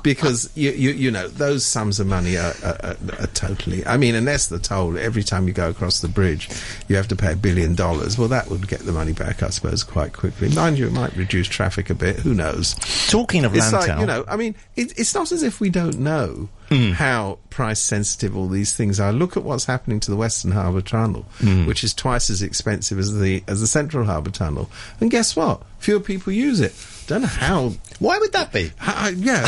because 0.03 0.50
you 0.55 0.72
you 0.72 0.91
you 0.91 1.12
know 1.12 1.27
those 1.27 1.65
sums 1.65 2.00
of 2.00 2.08
money 2.08 2.38
are, 2.38 2.53
are, 2.63 2.96
are, 3.19 3.27
totally. 3.27 3.86
I 3.86 3.98
mean, 3.98 4.15
unless 4.15 4.48
the 4.48 4.60
toll 4.60 4.98
every 4.98 5.24
time 5.24 5.48
you 5.48 5.53
go 5.53 5.69
across 5.69 6.01
the 6.01 6.08
bridge, 6.08 6.50
you 6.88 6.96
have 6.96 7.08
to 7.10 7.15
pay 7.15 7.34
a 7.34 7.36
billion 7.36 7.75
dollars. 7.75 8.17
Well, 8.17 8.27
that 8.29 8.50
would 8.50 8.67
get 8.67 8.79
the 8.81 8.91
money 8.91 9.13
back, 9.13 9.43
I 9.43 9.50
suppose, 9.50 9.84
quite 9.84 10.13
quickly. 10.13 10.50
Mind 10.50 10.77
you, 10.77 10.88
it 10.88 10.93
might 10.93 11.15
reduce 11.15 11.48
traffic 11.48 11.89
a 11.89 11.96
bit. 11.96 12.17
Who 12.17 12.34
knows? 12.34 12.75
Talking 13.10 13.46
of 13.46 13.55
It's 13.55 13.72
Lantau, 13.72 13.88
like 13.88 14.00
you 14.00 14.05
know. 14.05 14.25
I 14.27 14.36
mean, 14.36 14.55
it, 14.75 14.98
it's 14.98 15.13
not 15.15 15.31
as 15.31 15.43
if 15.43 15.60
we 15.60 15.69
don't 15.69 16.00
know 16.00 16.50
Hmm. 16.69 16.91
how 16.91 17.39
price 17.50 17.79
sensitive 17.79 18.38
all 18.38 18.48
these 18.48 18.74
things 18.74 19.00
are. 19.00 19.12
Look 19.12 19.36
at 19.36 19.41
what's 19.43 19.65
happening 19.65 20.00
to 20.01 20.12
the 20.12 20.15
Western 20.15 20.51
Harbour 20.51 20.81
Tunnel, 20.81 21.24
Hmm. 21.39 21.65
which 21.65 21.84
is 21.84 21.96
twice 21.96 22.29
as 22.29 22.43
expensive 22.43 23.00
as 23.00 23.17
the 23.19 23.43
as 23.48 23.60
the 23.62 23.65
Central 23.65 24.05
Harbour 24.05 24.29
Tunnel. 24.29 24.69
And 25.01 25.10
guess 25.10 25.28
what? 25.36 25.62
Fewer 25.79 26.00
people 26.00 26.33
use 26.33 26.59
it. 26.59 26.74
Don't 27.07 27.21
know 27.21 27.27
how. 27.27 27.69
why 27.98 28.19
would 28.19 28.33
that 28.33 28.53
be? 28.53 28.71
how 28.77 29.07
yeah, 29.07 29.48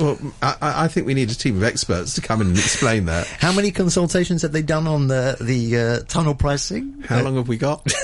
well, 0.00 0.18
I, 0.42 0.56
I 0.60 0.84
I 0.84 0.88
think 0.88 1.06
we 1.06 1.14
need 1.14 1.30
a 1.30 1.34
team 1.34 1.56
of 1.56 1.62
experts 1.62 2.14
to 2.14 2.20
come 2.20 2.40
in 2.40 2.48
and 2.48 2.58
explain 2.58 3.04
that. 3.04 3.26
How 3.26 3.52
many 3.52 3.70
consultations 3.70 4.42
have 4.42 4.50
they 4.50 4.62
done 4.62 4.88
on 4.88 5.06
the 5.06 5.36
the 5.40 5.78
uh, 5.78 6.00
tunnel 6.08 6.34
pricing? 6.34 7.04
How 7.06 7.22
long 7.22 7.36
have 7.36 7.46
we 7.46 7.56
got? 7.56 7.86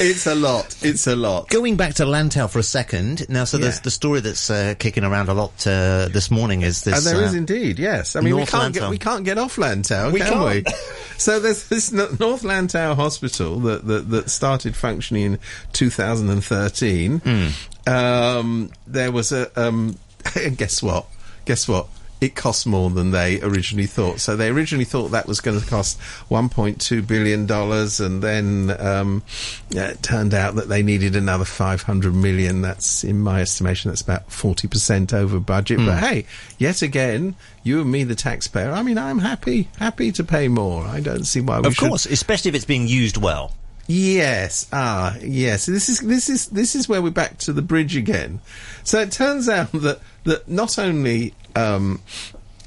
it's 0.00 0.26
a 0.26 0.34
lot. 0.34 0.74
It's 0.82 1.06
a 1.06 1.14
lot. 1.16 1.48
Going 1.48 1.76
back 1.76 1.94
to 1.94 2.04
Lantau 2.04 2.48
for 2.50 2.58
a 2.58 2.62
second, 2.62 3.28
now, 3.28 3.44
so 3.44 3.58
Yeah. 3.58 3.70
the, 3.82 3.90
story 3.90 4.20
that's 4.20 4.50
uh, 4.50 4.74
kicking 4.78 5.04
around 5.04 5.28
a 5.28 5.34
lot 5.34 5.66
uh, 5.66 6.08
this 6.08 6.30
morning 6.30 6.62
is 6.62 6.82
this. 6.82 7.06
And 7.06 7.06
there 7.06 7.22
uh, 7.24 7.26
is 7.26 7.34
indeed, 7.34 7.78
yes. 7.78 8.16
I 8.16 8.20
mean, 8.20 8.36
we 8.36 8.46
can't 8.46 8.74
get 8.74 8.88
we 8.90 8.98
can't 8.98 9.24
get 9.24 9.38
off 9.38 9.56
Lantau, 9.56 10.12
We 10.12 10.20
can 10.20 10.32
can't. 10.32 10.66
we? 10.66 10.72
so 11.18 11.38
there's 11.40 11.68
this 11.68 11.92
North 11.92 12.42
Lantau 12.42 12.94
Hospital 12.96 13.60
that, 13.60 13.86
that 13.86 14.10
that 14.10 14.30
started 14.30 14.74
functioning 14.76 15.34
in 15.34 15.38
2013. 15.72 17.18
Hmm. 17.20 17.48
Um, 17.86 18.70
there 18.86 19.10
was 19.12 19.32
a 19.32 19.50
um, 19.60 19.96
and 20.36 20.56
guess 20.58 20.82
what? 20.82 21.06
Guess 21.44 21.68
what? 21.68 21.86
It 22.20 22.34
costs 22.34 22.66
more 22.66 22.90
than 22.90 23.12
they 23.12 23.40
originally 23.40 23.86
thought. 23.86 24.20
So 24.20 24.36
they 24.36 24.48
originally 24.48 24.84
thought 24.84 25.08
that 25.08 25.26
was 25.26 25.40
going 25.40 25.58
to 25.58 25.66
cost 25.66 25.98
1.2 26.30 27.06
billion 27.06 27.46
dollars, 27.46 27.98
and 28.00 28.22
then 28.22 28.74
um, 28.78 29.22
it 29.70 30.02
turned 30.02 30.34
out 30.34 30.54
that 30.56 30.68
they 30.68 30.82
needed 30.82 31.16
another 31.16 31.44
500 31.46 32.14
million. 32.14 32.60
That's, 32.62 33.04
in 33.04 33.20
my 33.20 33.40
estimation, 33.40 33.90
that's 33.90 34.02
about 34.02 34.30
40 34.30 34.68
percent 34.68 35.14
over 35.14 35.40
budget. 35.40 35.80
Hmm. 35.80 35.86
But 35.86 35.98
hey, 36.00 36.26
yet 36.58 36.82
again, 36.82 37.36
you 37.62 37.80
and 37.80 37.90
me, 37.90 38.04
the 38.04 38.14
taxpayer. 38.14 38.70
I 38.70 38.82
mean, 38.82 38.98
I'm 38.98 39.18
happy, 39.18 39.68
happy 39.78 40.12
to 40.12 40.24
pay 40.24 40.48
more. 40.48 40.84
I 40.84 41.00
don't 41.00 41.24
see 41.24 41.40
why 41.40 41.60
we 41.60 41.68
Of 41.68 41.74
should. 41.74 41.88
course, 41.88 42.06
especially 42.06 42.50
if 42.50 42.54
it's 42.54 42.64
being 42.64 42.86
used 42.86 43.16
well. 43.16 43.52
Yes, 43.92 44.68
ah, 44.72 45.16
yes. 45.20 45.66
This 45.66 45.88
is 45.88 45.98
this 45.98 46.28
is 46.28 46.46
this 46.46 46.76
is 46.76 46.88
where 46.88 47.02
we're 47.02 47.10
back 47.10 47.38
to 47.38 47.52
the 47.52 47.60
bridge 47.60 47.96
again. 47.96 48.38
So 48.84 49.00
it 49.00 49.10
turns 49.10 49.48
out 49.48 49.72
that 49.72 49.98
that 50.22 50.48
not 50.48 50.78
only 50.78 51.34
um, 51.56 52.00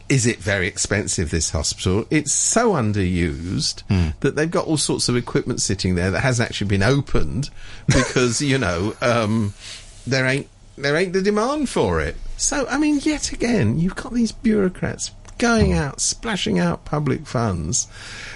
is 0.10 0.26
it 0.26 0.40
very 0.40 0.68
expensive, 0.68 1.32
this 1.32 1.52
hospital, 1.52 2.06
it's 2.10 2.34
so 2.34 2.74
underused 2.74 3.84
that 4.20 4.36
they've 4.36 4.52
got 4.52 4.68
all 4.68 4.76
sorts 4.76 5.08
of 5.08 5.16
equipment 5.16 5.62
sitting 5.62 5.96
there 5.96 6.12
that 6.12 6.20
hasn't 6.20 6.50
actually 6.50 6.68
been 6.68 6.84
opened 6.84 7.50
because 7.88 8.42
you 8.42 8.58
know 8.58 8.94
um, 9.00 9.54
there 10.06 10.26
ain't 10.26 10.50
there 10.78 10.98
ain't 10.98 11.14
the 11.14 11.22
demand 11.22 11.70
for 11.70 12.02
it. 12.02 12.18
So 12.36 12.68
I 12.68 12.78
mean, 12.78 13.00
yet 13.02 13.32
again, 13.32 13.80
you've 13.80 13.96
got 13.96 14.14
these 14.14 14.34
bureaucrats 14.34 15.12
going 15.38 15.72
out, 15.72 16.02
splashing 16.02 16.60
out 16.60 16.84
public 16.84 17.26
funds. 17.26 17.88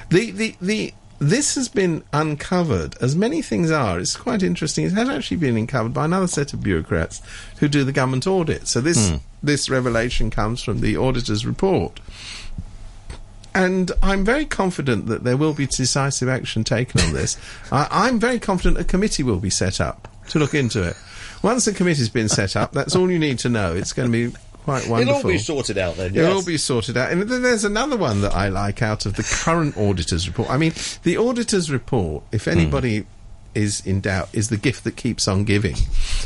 The 0.09 0.31
the 0.31 0.55
the 0.61 0.93
this 1.19 1.55
has 1.55 1.67
been 1.67 2.03
uncovered, 2.13 2.95
as 3.01 3.15
many 3.15 3.41
things 3.41 3.71
are. 3.71 3.99
It's 3.99 4.15
quite 4.15 4.43
interesting. 4.43 4.85
It 4.85 4.93
has 4.93 5.09
actually 5.09 5.37
been 5.37 5.57
uncovered 5.57 5.93
by 5.93 6.05
another 6.05 6.27
set 6.27 6.53
of 6.53 6.61
bureaucrats 6.61 7.21
who 7.59 7.67
do 7.67 7.83
the 7.83 7.91
government 7.91 8.27
audit. 8.27 8.67
So 8.67 8.81
this 8.81 9.09
hmm. 9.09 9.15
this 9.41 9.69
revelation 9.69 10.29
comes 10.29 10.61
from 10.61 10.81
the 10.81 10.97
auditor's 10.97 11.45
report. 11.45 11.99
And 13.55 13.91
I'm 14.03 14.23
very 14.23 14.45
confident 14.45 15.07
that 15.07 15.23
there 15.23 15.35
will 15.35 15.53
be 15.53 15.65
decisive 15.65 16.29
action 16.29 16.63
taken 16.63 17.01
on 17.01 17.13
this. 17.13 17.37
I, 17.71 17.87
I'm 17.89 18.19
very 18.19 18.39
confident 18.39 18.79
a 18.79 18.83
committee 18.83 19.23
will 19.23 19.39
be 19.39 19.49
set 19.49 19.81
up 19.81 20.07
to 20.29 20.39
look 20.39 20.53
into 20.53 20.83
it. 20.83 20.95
Once 21.41 21.65
the 21.65 21.73
committee's 21.73 22.09
been 22.09 22.29
set 22.29 22.55
up, 22.55 22.73
that's 22.73 22.95
all 22.95 23.09
you 23.09 23.17
need 23.17 23.39
to 23.39 23.49
know. 23.49 23.73
It's 23.73 23.93
going 23.93 24.11
to 24.11 24.29
be 24.29 24.37
quite 24.67 24.89
wonderful. 24.89 25.15
It'll 25.15 25.27
all 25.29 25.31
be 25.31 25.37
sorted 25.37 25.77
out 25.77 25.95
then. 25.95 26.13
It'll 26.13 26.33
all 26.33 26.45
be 26.45 26.57
sorted 26.57 26.97
out. 26.97 27.09
And 27.09 27.21
then 27.21 27.41
there's 27.41 27.63
another 27.63 27.95
one 27.95 28.19
that 28.19 28.33
I 28.33 28.49
like 28.49 28.81
out 28.81 29.05
of 29.05 29.15
the 29.15 29.23
current 29.23 29.77
auditor's 29.77 30.27
report. 30.27 30.49
I 30.49 30.57
mean, 30.57 30.73
the 31.03 31.17
auditor's 31.17 31.71
report, 31.71 32.25
if 32.33 32.49
anybody 32.49 33.05
is 33.55 33.79
in 33.85 34.01
doubt, 34.01 34.27
is 34.33 34.49
the 34.49 34.57
gift 34.57 34.83
that 34.83 34.97
keeps 34.97 35.25
on 35.25 35.45
giving 35.45 35.77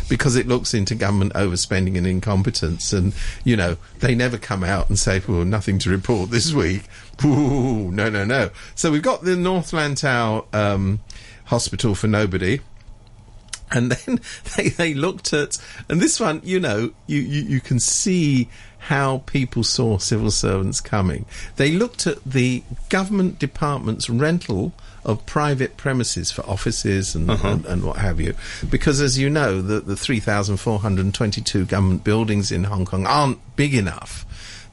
because 0.10 0.36
it 0.36 0.48
looks 0.48 0.74
into 0.74 0.95
government 0.95 1.33
overspending 1.33 2.00
and 2.00 2.07
incompetence. 2.07 2.91
And, 2.93 3.13
you 3.43 3.55
know, 3.55 3.77
they 4.00 4.15
never 4.15 4.39
come 4.39 4.63
out 4.63 4.89
and 4.89 4.98
say, 4.98 5.21
well, 5.27 5.45
nothing 5.45 5.77
to 5.77 5.91
report 5.91 6.31
this 6.31 6.51
week. 6.51 6.86
Ooh, 7.24 7.91
no, 7.91 8.10
no, 8.10 8.25
no. 8.25 8.50
So 8.74 8.91
we've 8.91 9.03
got 9.03 9.24
the 9.24 9.36
North 9.36 9.69
Lantau 9.71 10.51
um, 10.51 11.00
Hospital 11.45 11.93
for 11.93 12.07
Nobody. 12.07 12.62
And 13.75 13.91
then 13.91 14.19
they, 14.57 14.69
they 14.69 14.93
looked 14.93 15.31
at, 15.31 15.57
and 15.87 16.01
this 16.01 16.19
one, 16.19 16.41
you 16.43 16.59
know, 16.59 16.91
you, 17.07 17.19
you, 17.21 17.41
you 17.43 17.61
can 17.61 17.79
see 17.79 18.49
how 18.79 19.19
people 19.27 19.63
saw 19.63 19.97
civil 19.97 20.29
servants 20.31 20.81
coming. 20.81 21.25
They 21.55 21.71
looked 21.71 22.05
at 22.05 22.21
the 22.25 22.63
government 22.89 23.39
department's 23.39 24.09
rental 24.09 24.73
of 25.05 25.25
private 25.25 25.77
premises 25.77 26.31
for 26.31 26.41
offices 26.49 27.15
and, 27.15 27.29
uh-huh. 27.29 27.47
and, 27.47 27.65
and 27.65 27.83
what 27.83 27.97
have 27.97 28.19
you. 28.19 28.33
Because 28.69 28.99
as 28.99 29.17
you 29.17 29.29
know, 29.29 29.61
the, 29.61 29.79
the 29.79 29.95
3,422 29.95 31.65
government 31.65 32.03
buildings 32.03 32.51
in 32.51 32.65
Hong 32.65 32.85
Kong 32.85 33.05
aren't 33.05 33.39
big 33.55 33.73
enough 33.73 34.25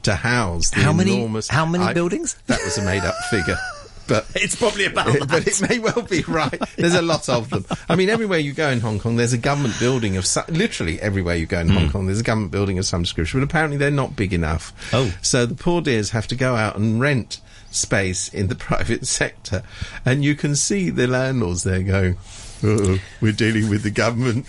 to 0.03 0.15
house 0.15 0.71
the 0.71 0.81
How 0.81 0.93
many- 0.93 1.15
enormous... 1.15 1.47
how 1.47 1.65
many 1.65 1.85
I- 1.85 1.93
buildings? 1.93 2.35
That 2.47 2.61
was 2.63 2.77
a 2.77 2.83
made 2.83 3.03
up 3.03 3.15
figure. 3.29 3.57
But 4.09 4.27
It's 4.35 4.55
probably 4.55 4.85
about 4.85 5.15
it- 5.15 5.27
but 5.29 5.47
it 5.47 5.61
may 5.69 5.79
well 5.79 6.01
be 6.01 6.21
right. 6.23 6.59
There's 6.75 6.95
a 6.95 7.01
lot 7.01 7.29
of 7.29 7.49
them. 7.49 7.65
I 7.87 7.95
mean, 7.95 8.09
everywhere 8.09 8.39
you 8.39 8.51
go 8.53 8.69
in 8.69 8.79
Hong 8.81 8.99
Kong, 8.99 9.15
there's 9.15 9.33
a 9.33 9.37
government 9.37 9.79
building 9.79 10.17
of 10.17 10.25
some, 10.25 10.43
literally 10.49 10.99
everywhere 11.01 11.35
you 11.35 11.45
go 11.45 11.59
in 11.59 11.69
Hmm. 11.69 11.75
Hong 11.75 11.89
Kong, 11.91 12.05
there's 12.07 12.19
a 12.19 12.23
government 12.23 12.51
building 12.51 12.77
of 12.79 12.85
some 12.85 13.03
description. 13.03 13.39
But 13.39 13.45
apparently, 13.45 13.77
they're 13.77 13.91
not 13.91 14.15
big 14.15 14.33
enough. 14.33 14.73
Oh. 14.93 15.13
so 15.21 15.45
the 15.45 15.55
poor 15.55 15.81
dears 15.81 16.09
have 16.09 16.27
to 16.27 16.35
go 16.35 16.55
out 16.55 16.75
and 16.75 16.99
rent 16.99 17.39
space 17.71 18.27
in 18.29 18.47
the 18.47 18.55
private 18.69 19.05
sector, 19.07 19.61
and 20.05 20.23
you 20.25 20.35
can 20.35 20.55
see 20.55 20.89
the 20.89 21.05
landlords 21.07 21.63
there 21.63 21.83
going, 21.83 22.17
"Oh, 22.63 22.97
we're 23.21 23.31
dealing 23.31 23.69
with 23.69 23.83
the 23.83 23.91
government." 23.91 24.45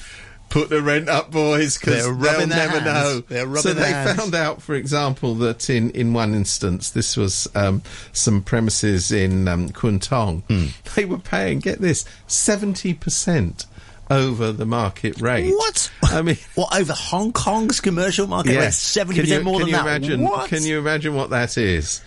Put 0.50 0.68
the 0.68 0.82
rent 0.82 1.08
up, 1.08 1.30
boys, 1.30 1.78
because 1.78 2.04
They're 2.04 2.14
they'll 2.14 2.46
never 2.48 2.80
hands. 2.80 3.22
know. 3.30 3.54
So 3.54 3.72
they 3.72 3.92
hands. 3.92 4.18
found 4.18 4.34
out, 4.34 4.60
for 4.60 4.74
example, 4.74 5.34
that 5.36 5.70
in, 5.70 5.90
in 5.92 6.12
one 6.12 6.34
instance, 6.34 6.90
this 6.90 7.16
was 7.16 7.48
um, 7.54 7.82
some 8.12 8.42
premises 8.42 9.10
in 9.12 9.46
um, 9.48 9.68
Kwun 9.70 10.02
Tong, 10.02 10.40
Hmm. 10.48 10.66
they 10.96 11.04
were 11.04 11.18
paying, 11.18 11.60
get 11.60 11.78
this, 11.80 12.04
70% 12.26 13.66
over 14.10 14.50
the 14.50 14.66
market 14.66 15.20
rate. 15.20 15.52
What? 15.54 15.90
I 16.02 16.22
mean, 16.22 16.36
What 16.56 16.74
over 16.76 16.92
Hong 16.92 17.32
Kong's 17.32 17.80
commercial 17.80 18.26
market? 18.26 18.52
yes. 18.52 18.76
seventy 18.76 19.20
Can 19.20 19.26
you- 19.28 19.34
percent 19.34 19.44
more 19.44 19.52
can 19.60 19.60
than 19.60 19.68
you 19.68 19.74
that. 19.76 19.86
Imagine, 19.86 20.22
what? 20.22 20.48
Can 20.48 20.64
you 20.64 20.78
imagine 20.80 21.14
what 21.14 21.30
that 21.30 21.56
is? 21.56 22.02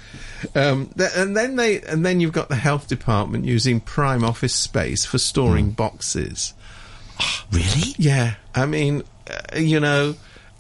Um, 0.54 0.88
th- 0.98 1.12
and 1.16 1.38
then 1.38 1.56
they, 1.56 1.80
and 1.82 2.06
then 2.06 2.20
you've 2.20 2.34
got 2.34 2.50
the 2.50 2.58
health 2.58 2.88
department 2.90 3.46
using 3.46 3.80
prime 3.80 4.26
office 4.26 4.54
space 4.54 5.06
for 5.06 5.18
storing 5.18 5.68
Hmm. 5.68 5.72
boxes. 5.72 6.54
really? 7.52 7.96
Yeah, 7.98 8.36
I 8.56 8.66
mean, 8.66 9.04
uh, 9.30 9.58
you 9.58 9.80
know, 9.80 10.16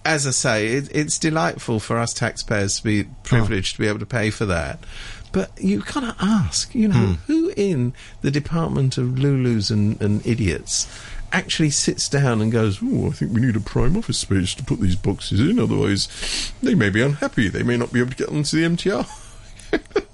as 0.05 0.27
I 0.27 0.31
say, 0.31 0.67
it, 0.67 0.89
it's 0.93 1.17
delightful 1.17 1.79
for 1.79 1.97
us 1.97 2.13
taxpayers 2.13 2.77
to 2.77 2.83
be 2.83 3.05
privileged 3.23 3.75
to 3.75 3.81
be 3.81 3.87
able 3.87 3.99
to 3.99 4.05
pay 4.05 4.29
for 4.29 4.45
that. 4.45 4.79
But 5.31 5.51
you 5.59 5.81
kind 5.81 6.05
of 6.05 6.15
ask, 6.19 6.75
you 6.75 6.87
know, 6.87 7.17
who 7.25 7.51
in 7.57 7.93
the 8.21 8.29
Department 8.29 8.99
of 8.99 9.07
Lulus 9.07 9.71
and, 9.71 9.99
and 9.99 10.25
Idiots 10.27 10.87
actually 11.31 11.71
sits 11.71 12.07
down 12.07 12.39
and 12.39 12.51
goes, 12.51 12.79
oh, 12.83 13.07
I 13.07 13.09
think 13.09 13.33
we 13.33 13.41
need 13.41 13.55
a 13.55 13.59
prime 13.59 13.97
office 13.97 14.19
space 14.19 14.53
to 14.53 14.63
put 14.63 14.79
these 14.79 14.95
boxes 14.95 15.39
in, 15.39 15.57
otherwise 15.57 16.53
they 16.61 16.75
may 16.75 16.91
be 16.91 17.01
unhappy. 17.01 17.47
They 17.47 17.63
may 17.63 17.77
not 17.77 17.91
be 17.91 17.99
able 17.99 18.11
to 18.11 18.15
get 18.15 18.29
onto 18.29 18.57
the 18.57 18.75
MTR. 18.75 20.05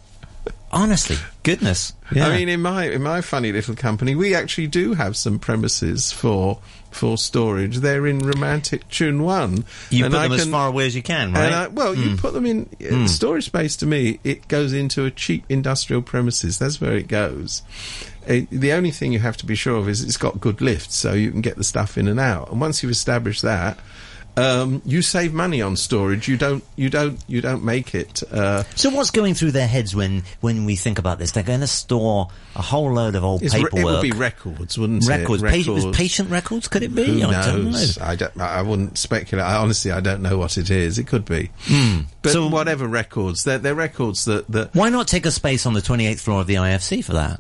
Honestly, 0.72 1.18
goodness. 1.44 1.94
Yeah. 2.14 2.28
I 2.28 2.38
mean, 2.38 2.50
in 2.50 2.62
my 2.62 2.86
in 2.90 3.02
my 3.02 3.22
funny 3.22 3.52
little 3.52 3.76
company, 3.76 4.16
we 4.16 4.36
actually 4.36 4.68
do 4.68 4.94
have 4.94 5.18
some 5.18 5.40
premises 5.40 6.12
for 6.12 6.60
for 6.92 7.18
storage. 7.18 7.78
They're 7.78 8.06
in 8.08 8.20
romantic 8.20 8.88
Tsuen 8.90 9.22
Wan. 9.24 9.66
you 9.90 10.04
put 10.06 10.14
I 10.14 10.28
them 10.28 10.40
as 10.40 10.48
far 10.48 10.68
away 10.70 10.86
as 10.88 10.96
you 10.96 11.04
can, 11.04 11.28
And 11.30 11.36
right? 11.36 11.54
I, 11.54 11.68
well, 11.68 11.96
you 11.96 12.18
put 12.18 12.34
them 12.34 12.46
in 12.46 12.70
uh, 12.92 13.08
storage 13.08 13.46
space. 13.46 13.76
To 13.78 13.86
me, 13.86 14.20
it 14.24 14.48
goes 14.48 14.74
into 14.74 15.06
a 15.06 15.12
cheap 15.12 15.44
industrial 15.50 16.02
premises. 16.02 16.60
That's 16.60 16.80
where 16.82 16.96
it 16.98 17.08
goes. 17.08 17.62
Uh, 18.28 18.42
the 18.52 18.74
only 18.74 18.92
thing 18.92 19.12
you 19.12 19.20
have 19.20 19.38
to 19.38 19.46
be 19.46 19.56
sure 19.56 19.78
of 19.78 19.90
is 19.90 20.04
it's 20.04 20.18
got 20.18 20.40
good 20.40 20.62
lifts, 20.62 20.96
so 20.96 21.14
you 21.14 21.32
can 21.32 21.42
get 21.42 21.58
the 21.58 21.64
stuff 21.64 21.98
in 21.98 22.08
and 22.08 22.20
out. 22.20 22.52
And 22.52 22.62
once 22.62 22.84
you've 22.84 22.92
established 22.92 23.42
that, 23.42 23.80
um, 24.38 24.82
you 24.86 25.02
save 25.02 25.34
money 25.34 25.62
on 25.62 25.76
storage. 25.76 26.28
You 26.28 26.38
don't. 26.38 26.64
You 26.76 26.90
don't. 26.90 27.20
You 27.28 27.42
don't 27.42 27.64
make 27.64 27.94
it. 27.96 28.24
Uh, 28.32 28.64
So 28.76 28.90
what's 28.90 29.12
going 29.12 29.34
through 29.34 29.52
their 29.52 29.68
heads 29.68 29.96
when, 29.96 30.24
when 30.42 30.66
we 30.66 30.76
think 30.76 30.98
about 31.00 31.20
this? 31.20 31.32
They're 31.32 31.44
going 31.44 31.60
to 31.60 31.68
store 31.68 32.30
a 32.56 32.62
whole 32.62 32.94
load 32.94 33.16
of 33.16 33.24
old 33.24 33.42
it's 33.44 33.54
re- 33.54 33.64
paperwork. 33.64 33.82
it 33.82 33.86
would 33.86 34.02
be 34.02 34.12
records, 34.12 34.78
wouldn't 34.78 35.08
records. 35.08 35.44
it? 35.44 35.52
Pa- 35.52 35.92
patient 35.92 36.30
records? 36.30 36.68
Could 36.68 36.84
it 36.84 36.96
be? 36.96 37.22
Who 37.22 37.28
I 37.28 37.46
don't 37.46 37.72
know. 37.72 37.84
I 38.02 38.16
don't. 38.16 38.40
I 38.42 38.62
wouldn't 38.62 38.98
speculate. 38.98 39.46
I, 39.46 39.58
honestly, 39.58 39.92
I 39.92 40.00
don't 40.00 40.22
know 40.22 40.38
what 40.38 40.58
it 40.58 40.70
is. 40.70 41.00
It 41.00 41.08
could 41.08 41.26
be. 41.26 41.52
But 42.22 42.32
So- 42.32 42.48
whatever 42.48 42.88
records, 42.88 43.44
they're, 43.44 43.58
they're 43.60 43.76
records 43.76 44.26
that 44.26 44.48
that. 44.50 44.74
Why 44.76 44.90
not 44.90 45.08
take 45.08 45.26
a 45.26 45.32
space 45.32 45.66
on 45.66 45.74
the 45.74 45.82
28th 45.82 46.20
floor 46.20 46.42
of 46.42 46.48
the 46.48 46.56
IFC 46.56 47.04
for 47.04 47.14
that? 47.14 47.40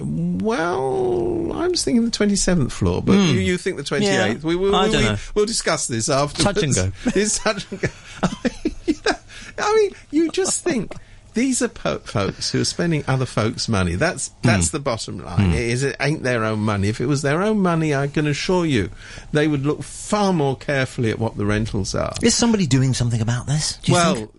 Well, 0.00 1.52
I 1.52 1.68
was 1.68 1.84
thinking 1.84 2.04
the 2.04 2.10
twenty 2.10 2.36
seventh 2.36 2.72
floor, 2.72 3.02
but 3.02 3.12
you, 3.12 3.38
you 3.38 3.58
think 3.58 3.76
the 3.76 3.82
twenty 3.84 4.06
eighth. 4.06 4.40
Hmm. 4.40 4.46
Yeah, 4.46 4.48
we 4.48 4.56
will. 4.56 4.74
I 4.74 4.88
don't 4.90 5.02
we, 5.02 5.08
know. 5.08 5.16
We'll 5.34 5.46
discuss 5.46 5.86
this 5.86 6.08
afterwards. 6.08 6.54
Touch 6.54 6.62
and 6.62 6.74
go. 6.74 6.92
it's 7.20 7.38
touch 7.38 7.66
and 7.70 7.80
go. 7.80 7.88
I 8.22 8.34
mean, 8.44 8.74
you 8.86 8.94
know, 9.06 9.12
I 9.58 9.74
mean, 9.76 9.90
you 10.10 10.30
just 10.30 10.62
think. 10.64 10.94
These 11.32 11.62
are 11.62 11.68
po- 11.68 12.00
folks 12.00 12.50
who 12.50 12.60
are 12.60 12.64
spending 12.64 13.04
other 13.06 13.24
folks' 13.24 13.68
money. 13.68 13.94
That's 13.94 14.28
Hmm. 14.28 14.48
that's 14.48 14.70
the 14.70 14.80
bottom 14.80 15.18
line. 15.24 15.52
It 15.52 15.60
is 15.60 15.84
it 15.84 15.94
ain't 16.00 16.24
their 16.24 16.44
own 16.44 16.58
money. 16.58 16.88
If 16.88 17.00
it 17.00 17.06
was 17.06 17.22
their 17.22 17.40
own 17.40 17.60
money, 17.60 17.94
I 17.94 18.08
can 18.08 18.26
assure 18.26 18.66
you, 18.66 18.90
they 19.32 19.46
would 19.46 19.64
look 19.64 19.84
far 19.84 20.32
more 20.32 20.56
carefully 20.56 21.08
at 21.10 21.20
what 21.20 21.36
the 21.36 21.46
rentals 21.46 21.94
are. 21.94 22.14
Is 22.20 22.34
somebody 22.34 22.66
doing 22.66 22.94
something 22.94 23.20
about 23.20 23.46
this? 23.46 23.78
Well, 23.88 24.14
think? 24.16 24.30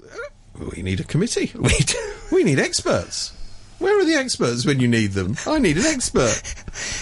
uh, 0.59 0.65
we 0.75 0.81
need 0.81 0.99
a 0.99 1.05
committee. 1.05 1.53
We, 1.57 1.69
do. 1.77 2.13
we 2.29 2.43
need 2.43 2.59
experts. 2.59 3.31
Where 3.81 3.99
are 3.99 4.05
the 4.05 4.15
experts 4.15 4.65
when 4.65 4.79
you 4.79 4.87
need 4.87 5.11
them? 5.13 5.35
I 5.45 5.59
need 5.59 5.77
an 5.77 5.85
expert. 5.85 6.41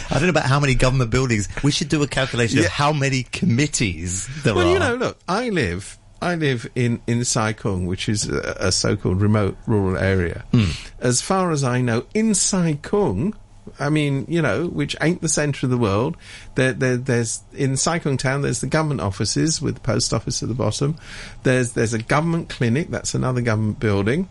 I 0.09 0.15
don't 0.15 0.23
know 0.23 0.29
about 0.29 0.45
how 0.45 0.59
many 0.59 0.75
government 0.75 1.11
buildings. 1.11 1.47
We 1.63 1.71
should 1.71 1.89
do 1.89 2.01
a 2.03 2.07
calculation 2.07 2.59
Yeah. 2.59 2.65
of 2.65 2.71
how 2.71 2.93
many 2.93 3.23
committees 3.23 4.27
there 4.43 4.55
Well, 4.55 4.67
are. 4.67 4.73
you 4.73 4.79
know, 4.79 4.95
look, 4.95 5.17
I 5.27 5.49
live. 5.49 5.97
I 6.21 6.35
live 6.35 6.69
in 6.75 7.01
in 7.07 7.23
Sai 7.25 7.53
Kung, 7.53 7.85
which 7.85 8.09
is 8.09 8.27
a, 8.27 8.55
a 8.59 8.71
so-called 8.71 9.21
remote 9.21 9.57
rural 9.67 9.97
area. 9.97 10.43
Hmm. 10.51 10.71
As 10.99 11.21
far 11.21 11.51
as 11.51 11.63
I 11.63 11.81
know, 11.81 12.05
in 12.13 12.33
Sai 12.35 12.77
Kung, 12.81 13.35
I 13.79 13.89
mean, 13.89 14.25
you 14.27 14.41
know, 14.41 14.67
which 14.67 14.95
ain't 14.99 15.21
the 15.21 15.29
centre 15.29 15.65
of 15.65 15.69
the 15.69 15.77
world. 15.77 16.17
There, 16.55 16.73
there, 16.73 16.97
there's 16.97 17.41
in 17.53 17.77
Sai 17.77 17.99
Kung 17.99 18.17
town. 18.17 18.41
There's 18.41 18.59
the 18.61 18.67
government 18.67 18.99
offices 18.99 19.61
with 19.61 19.75
the 19.75 19.81
post 19.81 20.13
office 20.13 20.41
at 20.43 20.49
the 20.49 20.55
bottom. 20.55 20.97
There's 21.43 21.71
there's 21.73 21.93
a 21.93 21.99
government 21.99 22.49
clinic. 22.49 22.89
That's 22.89 23.13
another 23.13 23.41
government 23.41 23.79
building. 23.79 24.27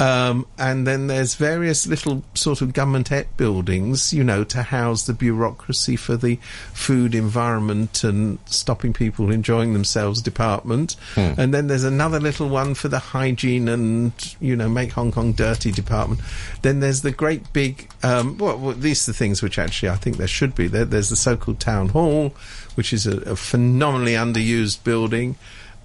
Um, 0.00 0.46
and 0.58 0.86
then 0.86 1.08
there's 1.08 1.34
various 1.34 1.86
little 1.86 2.24
sort 2.34 2.62
of 2.62 2.72
government 2.72 3.10
buildings, 3.36 4.14
you 4.14 4.24
know, 4.24 4.44
to 4.44 4.62
house 4.62 5.04
the 5.04 5.12
bureaucracy 5.12 5.96
for 5.96 6.16
the 6.16 6.36
food 6.72 7.14
environment 7.14 8.02
and 8.02 8.38
stopping 8.46 8.94
people 8.94 9.30
enjoying 9.30 9.74
themselves 9.74 10.22
department. 10.22 10.96
And 11.36 11.52
then 11.52 11.66
there's 11.66 11.84
another 11.84 12.18
little 12.18 12.48
one 12.48 12.74
for 12.74 12.88
the 12.88 12.98
hygiene 12.98 13.68
and, 13.68 14.12
you 14.40 14.56
know, 14.56 14.68
make 14.68 14.92
Hong 14.92 15.12
Kong 15.12 15.32
dirty 15.32 15.70
department. 15.70 16.22
Then 16.62 16.80
there's 16.80 17.02
the 17.02 17.12
great 17.12 17.52
big, 17.52 17.90
um, 18.02 18.38
well, 18.38 18.56
well, 18.58 18.74
these 18.74 19.06
are 19.06 19.12
the 19.12 19.18
things 19.18 19.42
which 19.42 19.58
actually 19.58 19.90
I 19.90 19.96
think 19.96 20.16
there 20.16 20.26
should 20.26 20.54
be. 20.54 20.66
There, 20.66 20.86
there's 20.86 21.10
the 21.10 21.16
so-called 21.16 21.60
town 21.60 21.90
hall, 21.90 22.34
which 22.74 22.92
is 22.94 23.06
a, 23.06 23.18
a 23.22 23.36
phenomenally 23.36 24.14
underused 24.14 24.82
building. 24.82 25.36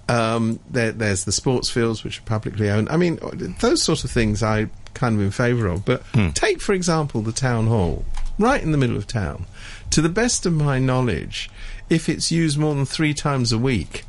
Um, 0.08 0.60
there, 0.70 0.92
there's 0.92 1.24
the 1.24 1.32
sports 1.32 1.68
fields, 1.68 2.04
which 2.04 2.18
are 2.18 2.22
publicly 2.22 2.70
owned. 2.70 2.88
I 2.90 2.96
mean, 2.96 3.18
those 3.60 3.82
sort 3.82 4.04
of 4.04 4.10
things 4.10 4.42
I 4.42 4.68
kind 4.94 5.16
of 5.16 5.20
in 5.20 5.30
favour 5.30 5.66
of. 5.66 5.84
But 5.84 6.02
take, 6.34 6.60
for 6.60 6.72
example, 6.74 7.22
the 7.22 7.32
town 7.32 7.66
hall, 7.66 8.04
right 8.38 8.62
in 8.62 8.70
the 8.72 8.78
middle 8.78 8.96
of 8.96 9.06
town. 9.06 9.46
To 9.90 10.02
the 10.02 10.08
best 10.08 10.46
of 10.46 10.52
my 10.52 10.78
knowledge, 10.78 11.50
if 11.90 12.08
it's 12.08 12.30
used 12.30 12.58
more 12.58 12.74
than 12.74 12.86
three 12.86 13.14
times 13.14 13.52
a 13.52 13.58
week, 13.58 14.04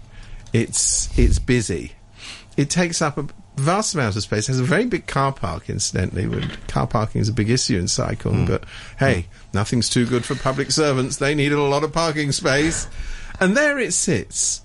it's 0.53 1.17
it's 1.17 1.39
busy. 1.39 1.93
It 2.55 2.69
takes 2.69 3.01
up 3.01 3.17
a 3.17 3.27
vast 3.55 3.93
amount 3.95 4.15
of 4.15 4.23
space. 4.23 4.47
It 4.49 4.53
Has 4.53 4.59
a 4.59 4.63
very 4.63 4.85
big 4.85 5.07
car 5.07 5.31
park, 5.31 5.69
incidentally. 5.69 6.27
When 6.27 6.49
car 6.67 6.87
parking 6.87 7.21
is 7.21 7.29
a 7.29 7.33
big 7.33 7.49
issue 7.49 7.77
in 7.77 7.87
Sai 7.87 8.15
Kung, 8.15 8.45
but 8.45 8.63
hey, 8.99 9.27
nothing's 9.53 9.89
too 9.89 10.05
good 10.05 10.25
for 10.25 10.35
public 10.35 10.71
servants. 10.71 11.17
They 11.17 11.35
need 11.35 11.51
a 11.51 11.61
lot 11.61 11.83
of 11.83 11.91
parking 11.91 12.31
space, 12.31 12.87
and 13.39 13.57
there 13.57 13.77
it 13.79 13.93
sits. 13.93 14.61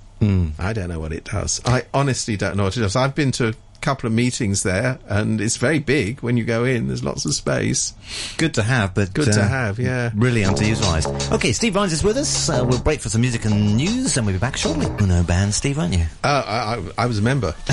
I 0.59 0.73
don't 0.73 0.89
know 0.89 1.01
what 1.01 1.13
it 1.13 1.25
does. 1.25 1.61
I 1.65 1.83
honestly 1.93 2.37
don't 2.37 2.57
know 2.57 2.65
what 2.65 2.77
it 2.77 2.81
does. 2.81 2.95
I've 2.95 3.15
been 3.15 3.33
to 3.33 3.49
a 3.49 3.55
couple 3.81 4.07
of 4.07 4.13
meetings 4.13 4.63
there, 4.63 4.99
and 5.09 5.41
it's 5.41 5.57
very 5.57 5.81
big. 5.81 6.21
When 6.21 6.37
you 6.37 6.45
go 6.45 6.65
in, 6.65 6.87
there's 6.87 7.03
lots 7.03 7.25
of 7.25 7.35
space. 7.35 7.93
Good 8.39 8.55
to 8.55 8.63
have, 8.63 8.95
but 8.95 9.13
Good 9.13 9.33
to 9.33 9.41
uh, 9.43 9.49
have, 9.49 9.81
yeah. 9.81 10.13
really 10.15 10.43
underutilised. 10.43 11.33
Okay, 11.33 11.53
Steve 11.53 11.75
Vines 11.75 11.93
is 11.93 12.05
with 12.05 12.17
us. 12.17 12.49
Uh, 12.49 12.65
we'll 12.67 12.81
break 12.81 13.01
for 13.01 13.09
some 13.09 13.21
music 13.21 13.45
and 13.45 13.77
news, 13.77 14.17
and 14.17 14.25
we'll 14.25 14.37
be 14.37 14.39
back 14.39 14.57
shortly. 14.57 14.87
Uno 15.01 15.25
band, 15.25 15.53
Steve, 15.55 15.79
aren't 15.81 15.95
you? 15.95 16.05
Uh, 16.23 16.45
I, 16.47 16.77
I, 16.77 17.05
I 17.05 17.07
was 17.07 17.19
a 17.19 17.23
member. 17.23 17.55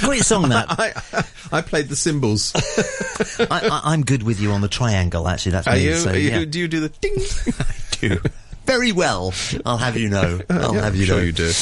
Great 0.00 0.22
song 0.22 0.48
that. 0.50 0.66
I, 1.50 1.58
I 1.58 1.60
played 1.60 1.88
the 1.88 1.96
cymbals. 1.96 2.52
I, 3.50 3.68
I, 3.68 3.80
I'm 3.92 4.04
good 4.04 4.22
with 4.22 4.40
you 4.40 4.52
on 4.52 4.60
the 4.60 4.68
triangle. 4.68 5.26
Actually, 5.26 5.52
that's 5.52 5.66
Are 5.66 5.74
me. 5.74 5.84
you? 5.84 5.96
so, 5.96 6.10
Are 6.10 6.16
you 6.16 6.30
yeah. 6.30 6.44
Do 6.44 6.58
you 6.60 6.68
do 6.68 6.80
the 6.80 6.88
ding? 6.88 7.16
I 7.58 7.74
do. 7.90 8.20
Very 8.66 8.90
well. 8.92 9.32
I'll 9.64 9.76
have 9.78 9.96
you 9.96 10.08
know. 10.08 10.40
I'll 10.50 10.74
Yeah, 10.74 10.82
have 10.82 10.96
you 10.96 11.04
sure 11.06 11.18
know. 11.18 11.22
you 11.22 11.32
do. 11.32 11.52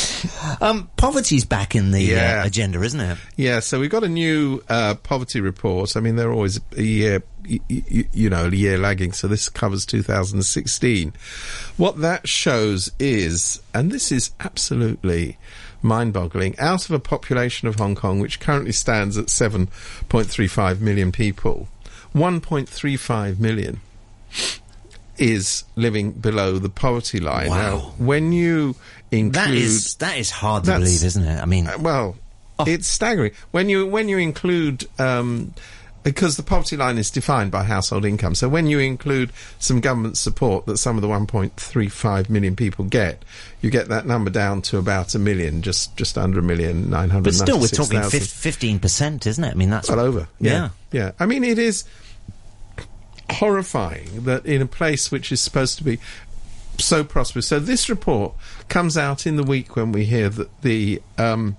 Um, 0.61 0.91
poverty's 0.97 1.45
back 1.45 1.75
in 1.75 1.91
the 1.91 2.01
Yeah. 2.03 2.41
uh, 2.43 2.47
agenda, 2.47 2.83
isn't 2.83 2.99
it? 3.01 3.19
Yeah, 3.37 3.61
so 3.61 3.79
we've 3.79 3.91
got 3.91 4.05
a 4.05 4.09
new 4.09 4.63
uh, 4.69 4.95
poverty 4.95 5.41
report. 5.41 5.97
I 5.97 6.01
mean, 6.01 6.17
they're 6.17 6.33
always 6.33 6.61
a 6.77 6.83
year, 6.83 7.23
y- 7.49 7.61
y- 7.71 8.09
you 8.13 8.31
know, 8.31 8.47
a 8.47 8.51
year 8.51 8.79
lagging. 8.79 9.13
So 9.13 9.29
this 9.29 9.49
covers 9.51 9.85
2016. 9.87 11.13
What 11.77 12.01
that 12.01 12.27
shows 12.27 12.91
is, 12.99 13.61
and 13.75 13.93
this 13.93 14.11
is 14.11 14.31
absolutely 14.41 15.37
mind-boggling, 15.83 16.59
out 16.59 16.87
of 16.87 16.91
a 16.93 16.99
population 16.99 17.69
of 17.69 17.75
Hong 17.77 17.95
Kong, 17.95 18.19
which 18.19 18.41
currently 18.41 18.73
stands 18.73 19.19
at 19.19 19.27
7.35 19.27 20.81
million 20.81 21.13
people, 21.13 21.69
1.35 22.15 23.39
million 23.39 23.81
is 25.19 25.65
living 25.77 26.13
below 26.13 26.59
the 26.59 26.69
poverty 26.69 27.21
line. 27.21 27.49
Wow. 27.51 27.57
Now, 27.57 27.79
when 27.99 28.33
you 28.33 28.75
include 29.11 29.35
That 29.35 29.51
is 29.55 29.95
that 29.97 30.19
is 30.19 30.31
hard 30.31 30.65
to 30.65 30.73
believe, 30.73 31.05
isn't 31.05 31.25
it? 31.25 31.41
I 31.41 31.45
mean, 31.47 31.67
uh, 31.69 31.79
Well, 31.79 32.17
Oh. 32.57 32.65
it's 32.69 32.87
staggering 32.87 33.33
when 33.51 33.69
you 33.69 33.85
when 33.87 34.09
you 34.09 34.17
include 34.19 34.87
um, 35.01 35.55
because 36.05 36.37
the 36.37 36.43
poverty 36.45 36.77
line 36.77 36.99
is 36.99 37.11
defined 37.11 37.51
by 37.51 37.65
household 37.65 38.05
income. 38.05 38.35
So 38.37 38.49
when 38.49 38.67
you 38.69 38.79
include 38.79 39.33
some 39.59 39.81
government 39.81 40.17
support 40.19 40.67
that 40.67 40.77
some 40.77 40.97
of 40.97 41.03
the 41.03 41.09
1.35 41.09 42.29
million 42.31 42.55
people 42.55 42.85
get, 42.85 43.25
you 43.63 43.71
get 43.71 43.89
that 43.89 44.07
number 44.07 44.31
down 44.31 44.63
to 44.63 44.79
about 44.79 45.15
a 45.15 45.19
million, 45.19 45.63
just 45.63 45.97
just 45.97 46.17
under 46.19 46.39
a 46.39 46.43
million, 46.43 46.91
nine 46.91 47.11
hundred. 47.11 47.25
but 47.25 47.35
still, 47.35 47.59
we're 47.59 47.67
talking 47.69 48.03
fifteen 48.03 48.79
percent, 48.79 49.27
isn't 49.27 49.43
it? 49.43 49.51
I 49.51 49.55
mean, 49.55 49.71
that's 49.71 49.89
well 49.89 50.01
over. 50.01 50.29
Yeah. 50.39 50.53
Yeah. 50.53 50.69
yeah, 50.93 51.11
I 51.19 51.27
mean, 51.27 51.43
it 51.43 51.59
is 51.59 51.85
horrifying 53.35 54.25
that 54.25 54.47
in 54.47 54.63
a 54.63 54.67
place 54.67 55.11
which 55.11 55.31
is 55.33 55.41
supposed 55.41 55.79
to 55.79 55.85
be 55.85 55.99
so 56.79 57.05
prosperous. 57.05 57.47
So 57.47 57.59
this 57.61 57.89
report 57.89 58.35
comes 58.69 58.97
out 58.97 59.27
in 59.27 59.37
the 59.37 59.45
week 59.45 59.77
when 59.77 59.93
we 59.93 60.05
hear 60.05 60.29
that 60.29 60.63
the 60.63 61.01
um, 61.19 61.57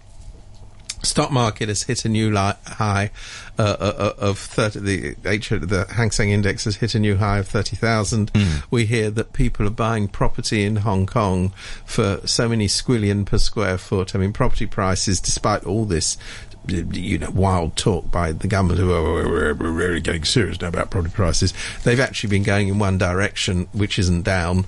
stock 1.03 1.31
market 1.31 1.69
has 1.69 1.83
hit 1.83 2.03
a 2.03 2.09
new 2.09 2.29
li- 2.31 2.53
high 2.65 3.11
uh, 3.57 3.61
uh, 3.79 4.13
of 4.17 4.37
30 4.39 4.79
the 4.79 5.15
H 5.23 5.49
the 5.49 5.85
Hang 5.91 6.11
Seng 6.11 6.31
index 6.31 6.65
has 6.65 6.77
hit 6.77 6.95
a 6.95 6.99
new 6.99 7.15
high 7.15 7.37
of 7.37 7.47
30,000 7.47 8.31
we 8.69 8.85
hear 8.85 9.09
that 9.11 9.31
people 9.31 9.65
are 9.67 9.71
buying 9.71 10.07
property 10.09 10.65
in 10.65 10.77
Hong 10.77 11.05
Kong 11.05 11.53
for 11.85 12.19
so 12.25 12.49
many 12.49 12.67
squillion 12.67 13.25
per 13.25 13.37
square 13.37 13.77
foot. 13.77 14.15
I 14.15 14.19
mean 14.19 14.33
property 14.33 14.65
prices 14.65 15.21
despite 15.21 15.63
all 15.63 15.85
this 15.85 16.17
you 16.67 17.17
know, 17.17 17.29
wild 17.31 17.75
talk 17.75 18.11
by 18.11 18.31
the 18.31 18.47
government 18.47 18.79
who 18.79 18.91
are 18.93 19.03
we're, 19.03 19.53
we're 19.53 19.71
really 19.71 20.01
getting 20.01 20.23
serious 20.23 20.59
now 20.61 20.67
about 20.67 20.89
property 20.89 21.13
prices. 21.13 21.53
They've 21.83 21.99
actually 21.99 22.29
been 22.29 22.43
going 22.43 22.67
in 22.67 22.79
one 22.79 22.97
direction, 22.97 23.67
which 23.73 23.99
isn't 23.99 24.23
down. 24.23 24.65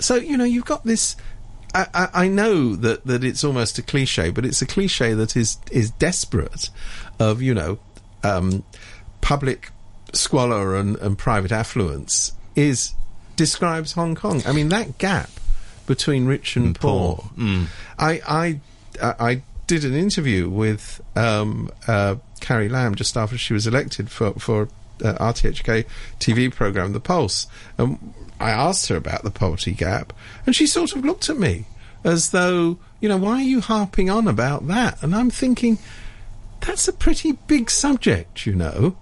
So, 0.00 0.16
you 0.16 0.36
know, 0.36 0.44
you've 0.44 0.64
got 0.64 0.84
this 0.84 1.16
I, 1.74 1.86
I, 1.92 2.08
I 2.14 2.28
know 2.28 2.76
that, 2.76 3.04
that 3.04 3.24
it's 3.24 3.42
almost 3.42 3.78
a 3.78 3.82
cliche, 3.82 4.30
but 4.30 4.46
it's 4.46 4.62
a 4.62 4.66
cliche 4.66 5.12
that 5.14 5.36
is 5.36 5.58
is 5.72 5.90
desperate 5.90 6.70
of 7.18 7.42
you 7.42 7.52
know 7.52 7.78
um, 8.22 8.62
public 9.20 9.70
squalor 10.12 10.76
and, 10.76 10.96
and 10.96 11.18
private 11.18 11.50
affluence 11.50 12.32
is 12.54 12.92
describes 13.34 13.92
Hong 13.92 14.14
Kong. 14.14 14.42
I 14.46 14.52
mean 14.52 14.68
that 14.68 14.98
gap 14.98 15.30
between 15.86 16.26
rich 16.26 16.56
and, 16.56 16.78
poor. 16.78 17.24
I, 17.98 18.20
I 18.26 18.60
I 19.02 19.14
I 19.30 19.42
did 19.66 19.84
an 19.84 19.94
interview 19.94 20.48
with 20.48 21.00
um, 21.16 21.70
uh, 21.86 22.16
Carrie 22.40 22.68
Lam 22.68 22.94
just 22.94 23.16
after 23.16 23.38
she 23.38 23.52
was 23.52 23.66
elected 23.66 24.10
for 24.10 24.32
for 24.34 24.68
uh, 25.04 25.14
RTHK 25.14 25.86
TV 26.20 26.52
program 26.52 26.92
The 26.92 27.00
Pulse, 27.00 27.46
and 27.78 28.14
I 28.40 28.50
asked 28.50 28.88
her 28.88 28.96
about 28.96 29.22
the 29.22 29.30
poverty 29.30 29.72
gap, 29.72 30.12
and 30.46 30.54
she 30.54 30.66
sort 30.66 30.94
of 30.94 31.04
looked 31.04 31.28
at 31.28 31.38
me 31.38 31.66
as 32.02 32.30
though 32.30 32.78
you 33.00 33.08
know 33.08 33.16
why 33.16 33.36
are 33.36 33.42
you 33.42 33.60
harping 33.60 34.10
on 34.10 34.28
about 34.28 34.66
that? 34.68 35.02
And 35.02 35.14
I'm 35.14 35.30
thinking 35.30 35.78
that's 36.60 36.88
a 36.88 36.92
pretty 36.92 37.32
big 37.32 37.70
subject, 37.70 38.46
you 38.46 38.54
know. 38.54 38.96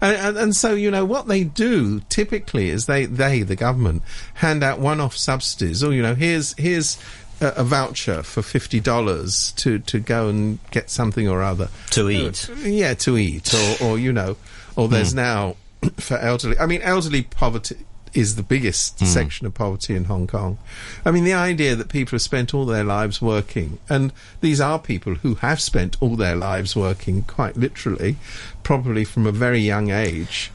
And, 0.00 0.16
and, 0.16 0.36
and 0.36 0.56
so, 0.56 0.74
you 0.74 0.90
know, 0.90 1.04
what 1.04 1.26
they 1.26 1.44
do 1.44 2.00
typically 2.08 2.70
is 2.70 2.86
they, 2.86 3.04
they, 3.04 3.42
the 3.42 3.56
government, 3.56 4.02
hand 4.34 4.62
out 4.62 4.78
one-off 4.78 5.16
subsidies. 5.16 5.82
Or, 5.82 5.92
you 5.92 6.02
know, 6.02 6.14
here's, 6.14 6.54
here's 6.54 6.98
a, 7.40 7.48
a 7.56 7.64
voucher 7.64 8.22
for 8.22 8.40
$50 8.40 9.54
to, 9.56 9.78
to 9.78 9.98
go 10.00 10.28
and 10.28 10.58
get 10.70 10.90
something 10.90 11.28
or 11.28 11.42
other. 11.42 11.68
To 11.90 12.10
eat. 12.10 12.48
Uh, 12.50 12.54
yeah, 12.60 12.94
to 12.94 13.16
eat. 13.16 13.54
Or, 13.54 13.86
or 13.86 13.98
you 13.98 14.12
know, 14.12 14.36
or 14.76 14.88
there's 14.88 15.14
now 15.14 15.56
for 15.96 16.16
elderly. 16.18 16.58
I 16.58 16.66
mean, 16.66 16.82
elderly 16.82 17.22
poverty 17.22 17.76
is 18.14 18.36
the 18.36 18.42
biggest 18.42 18.98
section 19.06 19.46
of 19.46 19.54
poverty 19.54 19.94
in 19.94 20.04
Hong 20.04 20.26
Kong. 20.26 20.58
I 21.04 21.10
mean, 21.10 21.24
the 21.24 21.34
idea 21.34 21.76
that 21.76 21.88
people 21.88 22.12
have 22.12 22.22
spent 22.22 22.54
all 22.54 22.64
their 22.64 22.84
lives 22.84 23.20
working, 23.20 23.78
and 23.88 24.12
these 24.40 24.60
are 24.60 24.78
people 24.78 25.16
who 25.16 25.36
have 25.36 25.60
spent 25.60 25.96
all 26.00 26.16
their 26.16 26.36
lives 26.36 26.74
working, 26.74 27.22
quite 27.22 27.56
literally, 27.56 28.16
probably 28.62 29.04
from 29.04 29.26
a 29.26 29.32
very 29.32 29.60
young 29.60 29.90
age, 29.90 30.50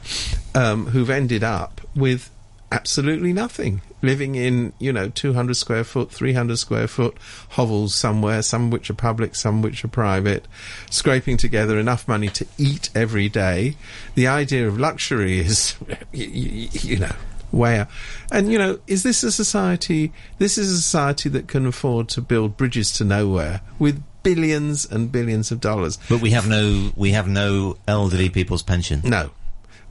um, 0.54 0.86
who've 0.86 1.10
ended 1.10 1.44
up 1.44 1.80
with 1.94 2.30
absolutely 2.74 3.32
nothing, 3.32 3.80
living 4.02 4.34
in, 4.34 4.72
you 4.80 4.92
know, 4.92 5.08
200 5.08 5.54
square 5.54 5.84
foot, 5.84 6.10
300 6.10 6.56
square 6.58 6.88
foot 6.88 7.16
hovels 7.50 7.94
somewhere, 7.94 8.42
some 8.42 8.70
which 8.70 8.90
are 8.90 8.94
public, 8.94 9.34
some 9.36 9.62
which 9.62 9.84
are 9.84 9.88
private, 9.88 10.46
scraping 10.90 11.36
together 11.36 11.78
enough 11.78 12.08
money 12.08 12.28
to 12.28 12.44
eat 12.58 12.90
every 12.94 13.28
day. 13.28 13.76
The 14.16 14.26
idea 14.26 14.66
of 14.66 14.78
luxury 14.78 15.38
is, 15.38 15.76
you, 16.12 16.98
know, 16.98 17.14
where 17.52 17.86
and 18.32 18.50
you 18.50 18.58
know 18.58 18.80
is 18.88 19.04
this 19.04 19.22
a 19.22 19.30
society 19.30 20.12
this 20.38 20.58
is 20.58 20.72
a 20.72 20.76
society 20.76 21.28
that 21.28 21.46
can 21.46 21.66
afford 21.66 22.08
to 22.08 22.20
build 22.20 22.56
bridges 22.56 22.90
to 22.90 23.04
nowhere 23.04 23.60
with 23.78 24.02
billions 24.24 24.84
and 24.90 25.12
billions 25.12 25.52
of 25.52 25.60
dollars 25.60 25.96
But 26.08 26.20
we 26.20 26.30
have 26.30 26.48
no 26.48 26.90
we 26.96 27.12
have 27.12 27.28
no 27.28 27.76
elderly 27.86 28.28
people's 28.28 28.64
pension. 28.64 29.02
no 29.04 29.30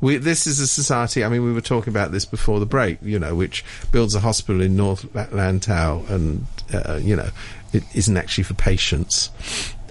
We, 0.03 0.17
this 0.17 0.47
is 0.47 0.59
a 0.59 0.67
society. 0.67 1.23
I 1.23 1.29
mean, 1.29 1.45
we 1.45 1.53
were 1.53 1.61
talking 1.61 1.93
about 1.93 2.11
this 2.11 2.25
before 2.25 2.59
the 2.59 2.65
break. 2.65 2.97
You 3.01 3.19
know, 3.19 3.35
which 3.35 3.63
builds 3.93 4.13
a 4.13 4.19
hospital 4.19 4.61
in 4.61 4.75
North 4.75 5.03
Lantau, 5.13 6.09
and 6.09 6.45
uh, 6.73 6.99
you 7.01 7.15
know, 7.15 7.29
it 7.71 7.83
isn't 7.95 8.17
actually 8.17 8.43
for 8.43 8.53
patients. 8.53 9.29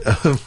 Um, 0.05 0.38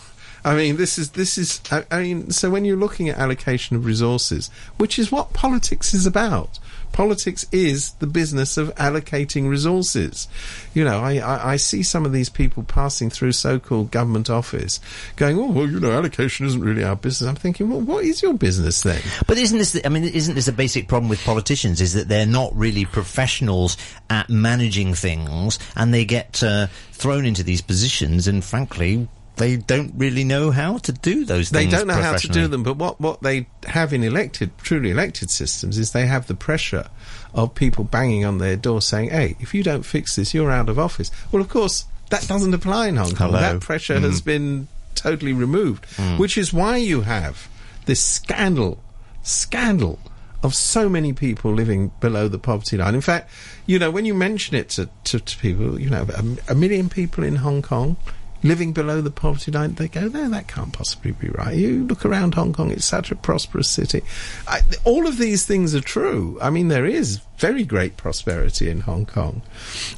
I 0.43 0.55
mean, 0.55 0.77
this 0.77 0.99
is 0.99 1.11
this 1.11 1.39
is. 1.39 1.61
I, 1.71 1.83
I 1.89 2.03
mean, 2.03 2.29
so 2.29 2.51
when 2.51 2.63
you're 2.63 2.77
looking 2.77 3.09
at 3.09 3.17
allocation 3.17 3.75
of 3.75 3.85
resources, 3.85 4.51
which 4.77 4.99
is 4.99 5.11
what 5.11 5.33
politics 5.33 5.95
is 5.95 6.05
about, 6.05 6.59
Politics 6.91 7.45
is 7.51 7.91
the 7.93 8.07
business 8.07 8.57
of 8.57 8.73
allocating 8.75 9.49
resources. 9.49 10.27
You 10.73 10.83
know, 10.83 10.99
I, 10.99 11.17
I, 11.17 11.51
I 11.53 11.55
see 11.57 11.83
some 11.83 12.05
of 12.05 12.11
these 12.11 12.29
people 12.29 12.63
passing 12.63 13.09
through 13.09 13.33
so-called 13.33 13.91
government 13.91 14.29
office 14.29 14.79
going, 15.15 15.37
oh, 15.37 15.51
well, 15.51 15.67
you 15.67 15.79
know, 15.79 15.91
allocation 15.91 16.45
isn't 16.45 16.61
really 16.61 16.83
our 16.83 16.95
business. 16.95 17.29
I'm 17.29 17.35
thinking, 17.35 17.69
well, 17.69 17.81
what 17.81 18.05
is 18.05 18.21
your 18.21 18.33
business 18.33 18.81
then? 18.81 19.01
But 19.27 19.37
isn't 19.37 19.57
this, 19.57 19.73
the, 19.73 19.85
I 19.85 19.89
mean, 19.89 20.03
isn't 20.03 20.35
this 20.35 20.47
a 20.47 20.53
basic 20.53 20.87
problem 20.87 21.09
with 21.09 21.23
politicians 21.23 21.81
is 21.81 21.93
that 21.93 22.07
they're 22.07 22.25
not 22.25 22.55
really 22.55 22.85
professionals 22.85 23.77
at 24.09 24.29
managing 24.29 24.93
things 24.93 25.59
and 25.75 25.93
they 25.93 26.05
get 26.05 26.41
uh, 26.43 26.67
thrown 26.91 27.25
into 27.25 27.43
these 27.43 27.61
positions 27.61 28.27
and 28.27 28.43
frankly, 28.43 29.07
they 29.37 29.57
don't 29.57 29.93
really 29.95 30.23
know 30.23 30.51
how 30.51 30.77
to 30.77 30.91
do 30.91 31.25
those 31.25 31.49
things. 31.49 31.71
they 31.71 31.77
don't 31.77 31.87
know 31.87 31.93
how 31.93 32.15
to 32.15 32.27
do 32.27 32.47
them, 32.47 32.63
but 32.63 32.77
what, 32.77 32.99
what 33.01 33.21
they 33.21 33.47
have 33.65 33.93
in 33.93 34.03
elected, 34.03 34.57
truly 34.59 34.91
elected 34.91 35.29
systems 35.29 35.77
is 35.77 35.91
they 35.91 36.05
have 36.05 36.27
the 36.27 36.35
pressure 36.35 36.87
of 37.33 37.53
people 37.53 37.83
banging 37.83 38.23
on 38.23 38.37
their 38.37 38.55
door 38.55 38.81
saying, 38.81 39.09
hey, 39.09 39.35
if 39.39 39.53
you 39.53 39.63
don't 39.63 39.83
fix 39.83 40.15
this, 40.15 40.33
you're 40.33 40.51
out 40.51 40.69
of 40.69 40.79
office. 40.79 41.11
Well, 41.31 41.41
of 41.41 41.49
course, 41.49 41.85
that 42.09 42.27
doesn't 42.27 42.53
apply 42.53 42.87
in 42.87 42.95
Hong 42.95 43.13
Kong. 43.15 43.31
Hello. 43.31 43.39
That 43.39 43.61
pressure 43.61 43.95
mm. 43.95 44.03
has 44.03 44.21
been 44.21 44.67
totally 44.95 45.33
removed, 45.33 45.85
mm. 45.97 46.17
which 46.17 46.37
is 46.37 46.53
why 46.53 46.77
you 46.77 47.01
have 47.01 47.49
this 47.85 48.01
scandal, 48.01 48.79
scandal 49.23 49.99
of 50.43 50.55
so 50.55 50.87
many 50.87 51.11
people 51.11 51.51
living 51.51 51.91
below 51.99 52.27
the 52.27 52.37
poverty 52.37 52.77
line. 52.77 52.95
In 52.95 53.01
fact, 53.01 53.29
you 53.65 53.79
know, 53.79 53.91
when 53.91 54.05
you 54.05 54.13
mention 54.13 54.55
it 54.55 54.69
to, 54.69 54.89
to, 55.05 55.19
to 55.19 55.37
people, 55.39 55.79
you 55.79 55.89
know, 55.89 56.05
a, 56.15 56.51
a 56.51 56.55
million 56.55 56.87
people 56.87 57.23
in 57.23 57.37
Hong 57.37 57.61
Kong, 57.61 57.97
living 58.45 58.73
below 58.73 59.01
the 59.01 59.11
poverty 59.11 59.51
line, 59.51 59.73
they 59.73 59.87
go, 59.87 60.07
no, 60.07 60.29
that 60.29 60.47
can't 60.47 60.71
possibly 60.71 61.11
be 61.11 61.29
right. 61.29 61.55
You 61.55 61.85
look 61.85 62.05
around 62.05 62.35
Hong 62.35 62.53
Kong, 62.53 62.71
it's 62.71 62.85
such 62.85 63.11
a 63.11 63.15
prosperous 63.15 63.69
city. 63.69 64.01
I, 64.47 64.61
all 64.83 65.07
of 65.07 65.17
these 65.17 65.45
things 65.45 65.73
are 65.73 65.81
true. 65.81 66.37
I 66.41 66.49
mean, 66.49 66.67
there 66.67 66.85
is 66.85 67.21
very 67.37 67.63
great 67.63 67.97
prosperity 67.97 68.69
in 68.69 68.81
Hong 68.81 69.05
Kong. 69.05 69.41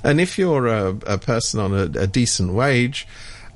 And 0.04 0.22
if 0.22 0.38
you're 0.38 0.68
a, 0.68 0.90
a 1.06 1.18
person 1.18 1.60
on 1.60 1.74
a, 1.74 1.84
a 2.00 2.08
decent 2.08 2.54
wage, 2.54 3.08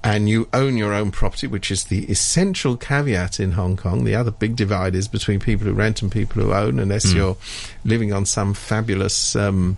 and 0.04 0.28
you 0.28 0.48
own 0.52 0.78
your 0.78 0.94
own 0.94 1.12
property, 1.12 1.46
which 1.46 1.70
is 1.70 1.86
the 1.86 2.06
essential 2.06 2.76
caveat 2.76 3.40
in 3.40 3.52
Hong 3.52 3.78
Kong. 3.78 4.04
The 4.04 4.16
other 4.16 4.32
big 4.32 4.56
divide 4.56 4.96
is 4.96 5.08
between 5.08 5.40
people 5.40 5.68
who 5.68 5.74
rent 5.74 6.02
and 6.02 6.12
people 6.12 6.42
who 6.42 6.54
own, 6.54 6.80
unless 6.80 7.06
mm. 7.06 7.16
you're 7.16 7.38
living 7.86 8.12
on 8.12 8.26
some 8.26 8.56
fabulous 8.56 9.36
um, 9.36 9.78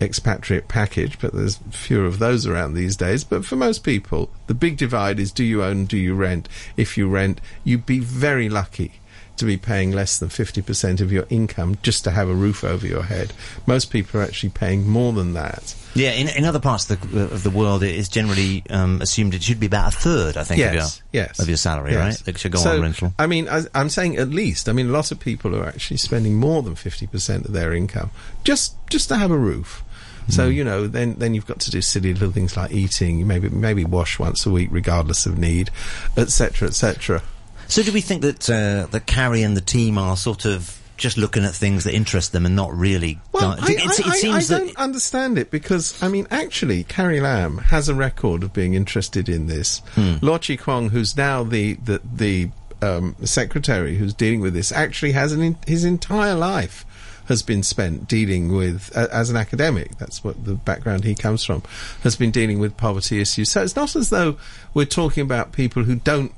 expatriate 0.00 0.68
package, 0.68 1.18
but 1.18 1.32
there's 1.32 1.58
fewer 1.70 2.06
of 2.06 2.18
those 2.18 2.46
around 2.46 2.74
these 2.74 2.96
days. 2.96 3.24
But 3.24 3.44
for 3.44 3.56
most 3.56 3.84
people, 3.84 4.30
the 4.46 4.54
big 4.54 4.76
divide 4.76 5.20
is 5.20 5.32
do 5.32 5.44
you 5.44 5.62
own, 5.62 5.84
do 5.84 5.96
you 5.96 6.14
rent? 6.14 6.48
If 6.76 6.96
you 6.96 7.08
rent, 7.08 7.40
you'd 7.64 7.86
be 7.86 7.98
very 7.98 8.48
lucky 8.48 9.00
to 9.40 9.46
be 9.46 9.56
paying 9.56 9.90
less 9.90 10.18
than 10.18 10.28
50% 10.28 11.00
of 11.00 11.10
your 11.10 11.26
income 11.30 11.78
just 11.82 12.04
to 12.04 12.10
have 12.10 12.28
a 12.28 12.34
roof 12.34 12.62
over 12.62 12.86
your 12.86 13.02
head. 13.02 13.32
Most 13.66 13.90
people 13.90 14.20
are 14.20 14.22
actually 14.22 14.50
paying 14.50 14.86
more 14.86 15.12
than 15.12 15.32
that. 15.32 15.74
Yeah, 15.94 16.12
in, 16.12 16.28
in 16.28 16.44
other 16.44 16.60
parts 16.60 16.88
of 16.90 17.10
the, 17.10 17.24
of 17.24 17.42
the 17.42 17.50
world, 17.50 17.82
it 17.82 17.94
is 17.94 18.08
generally 18.08 18.62
um, 18.70 19.00
assumed 19.00 19.34
it 19.34 19.42
should 19.42 19.58
be 19.58 19.66
about 19.66 19.94
a 19.94 19.96
third, 19.96 20.36
I 20.36 20.44
think, 20.44 20.58
yes, 20.58 20.98
of, 20.98 21.02
your, 21.10 21.22
yes. 21.24 21.38
of 21.40 21.48
your 21.48 21.56
salary, 21.56 21.92
yes. 21.92 21.98
right? 21.98 22.26
That 22.26 22.38
should 22.38 22.52
go 22.52 22.58
so, 22.58 22.74
on 22.74 22.82
rental. 22.82 23.14
I 23.18 23.26
mean, 23.26 23.48
I, 23.48 23.62
am 23.74 23.88
saying 23.88 24.18
at 24.18 24.28
least. 24.28 24.68
I 24.68 24.72
mean, 24.72 24.88
a 24.88 24.92
lot 24.92 25.10
of 25.10 25.18
people 25.18 25.56
are 25.56 25.66
actually 25.66 25.96
spending 25.96 26.34
more 26.34 26.62
than 26.62 26.74
50% 26.74 27.46
of 27.46 27.52
their 27.52 27.72
income 27.72 28.10
just 28.44 28.76
just 28.88 29.08
to 29.08 29.16
have 29.16 29.30
a 29.30 29.38
roof. 29.38 29.82
So 30.28 30.46
hmm. 30.46 30.52
you 30.52 30.64
know, 30.64 30.86
then 30.86 31.14
then 31.14 31.34
you've 31.34 31.46
got 31.46 31.60
to 31.60 31.70
do 31.70 31.80
silly 31.80 32.12
little 32.12 32.32
things 32.32 32.56
like 32.56 32.72
eating, 32.72 33.26
maybe 33.26 33.48
maybe 33.48 33.84
wash 33.84 34.18
once 34.18 34.46
a 34.46 34.50
week, 34.50 34.68
regardless 34.70 35.26
of 35.26 35.38
need, 35.38 35.70
etc., 36.16 36.68
etc. 36.68 37.22
So, 37.68 37.82
do 37.82 37.92
we 37.92 38.00
think 38.00 38.22
that 38.22 38.50
uh, 38.50 38.86
that 38.90 39.06
Carrie 39.06 39.42
and 39.42 39.56
the 39.56 39.60
team 39.60 39.96
are 39.96 40.16
sort 40.16 40.44
of 40.44 40.76
just 41.00 41.16
looking 41.16 41.44
at 41.44 41.52
things 41.52 41.84
that 41.84 41.94
interest 41.94 42.32
them 42.32 42.44
and 42.44 42.54
not 42.54 42.72
really. 42.76 43.18
Well, 43.32 43.56
I, 43.58 43.72
it, 43.72 43.84
it, 43.84 44.14
seems 44.14 44.52
I, 44.52 44.56
I 44.56 44.58
don't 44.58 44.76
understand 44.76 45.38
it 45.38 45.50
because 45.50 46.00
I 46.02 46.08
mean, 46.08 46.26
actually, 46.30 46.84
Carrie 46.84 47.20
Lam 47.20 47.58
has 47.58 47.88
a 47.88 47.94
record 47.94 48.42
of 48.42 48.52
being 48.52 48.74
interested 48.74 49.28
in 49.28 49.46
this. 49.46 49.78
Hmm. 49.94 50.16
Law 50.20 50.38
Chi 50.38 50.56
Kwong, 50.56 50.90
who's 50.90 51.16
now 51.16 51.42
the 51.42 51.74
the 51.74 52.00
the 52.14 52.50
um, 52.82 53.16
secretary 53.24 53.96
who's 53.96 54.14
dealing 54.14 54.40
with 54.40 54.52
this, 54.52 54.70
actually 54.70 55.12
has 55.12 55.32
an 55.32 55.42
in, 55.42 55.58
his 55.66 55.84
entire 55.84 56.34
life 56.34 56.84
has 57.30 57.42
been 57.42 57.62
spent 57.62 58.08
dealing 58.08 58.52
with, 58.52 58.94
as 58.96 59.30
an 59.30 59.36
academic, 59.36 59.96
that's 59.98 60.22
what 60.22 60.44
the 60.44 60.54
background 60.54 61.04
he 61.04 61.14
comes 61.14 61.44
from, 61.44 61.62
has 62.02 62.16
been 62.16 62.32
dealing 62.32 62.58
with 62.58 62.76
poverty 62.76 63.20
issues. 63.20 63.50
So 63.50 63.62
it's 63.62 63.76
not 63.76 63.94
as 63.94 64.10
though 64.10 64.36
we're 64.74 64.84
talking 64.84 65.22
about 65.22 65.52
people 65.52 65.84
who 65.84 65.94
don't 65.94 66.32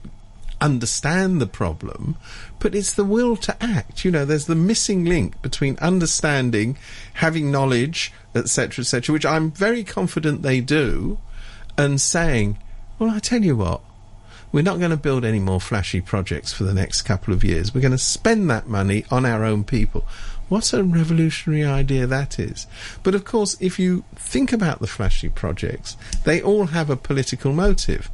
understand 0.61 1.41
the 1.41 1.47
problem, 1.47 2.17
but 2.61 2.75
it's 2.75 2.95
the 2.95 3.05
will 3.05 3.37
to 3.37 3.57
act. 3.63 4.05
You 4.05 4.11
know, 4.11 4.25
there's 4.27 4.47
the 4.47 4.55
missing 4.55 5.07
link 5.07 5.41
between 5.41 5.79
understanding, 5.79 6.77
having 7.15 7.51
knowledge, 7.51 8.13
etc., 8.35 8.83
etc., 8.83 9.13
which 9.15 9.27
I'm 9.27 9.51
very 9.51 9.85
confident 9.85 10.43
they 10.43 10.61
do, 10.61 11.19
and 11.79 12.01
saying, 12.01 12.59
well, 12.99 13.11
I 13.11 13.19
tell 13.19 13.43
you 13.43 13.57
what, 13.57 13.81
we're 14.53 14.61
not 14.61 14.79
going 14.79 14.91
to 14.91 14.99
build 14.99 15.25
any 15.25 15.39
more 15.39 15.61
flashy 15.61 16.03
projects 16.03 16.53
for 16.53 16.65
the 16.65 16.75
next 16.75 17.03
couple 17.03 17.33
of 17.33 17.43
years. 17.43 17.75
We're 17.75 17.81
going 17.81 17.93
to 17.93 17.99
spend 17.99 18.51
that 18.51 18.69
money 18.69 19.07
on 19.11 19.25
our 19.25 19.45
own 19.45 19.65
people. 19.65 20.05
What 20.53 20.75
a 20.75 20.85
revolutionary 20.85 21.65
idea 21.65 22.07
that 22.07 22.39
is. 22.39 22.67
But 23.03 23.15
of 23.15 23.25
course, 23.25 23.57
if 23.59 23.79
you 23.79 24.05
think 24.17 24.53
about 24.53 24.81
the 24.81 24.87
flashy 24.87 25.31
projects, 25.31 25.97
they 26.25 26.43
all 26.43 26.67
have 26.67 26.91
a 26.91 26.97
political 26.97 27.55
motive. 27.55 28.11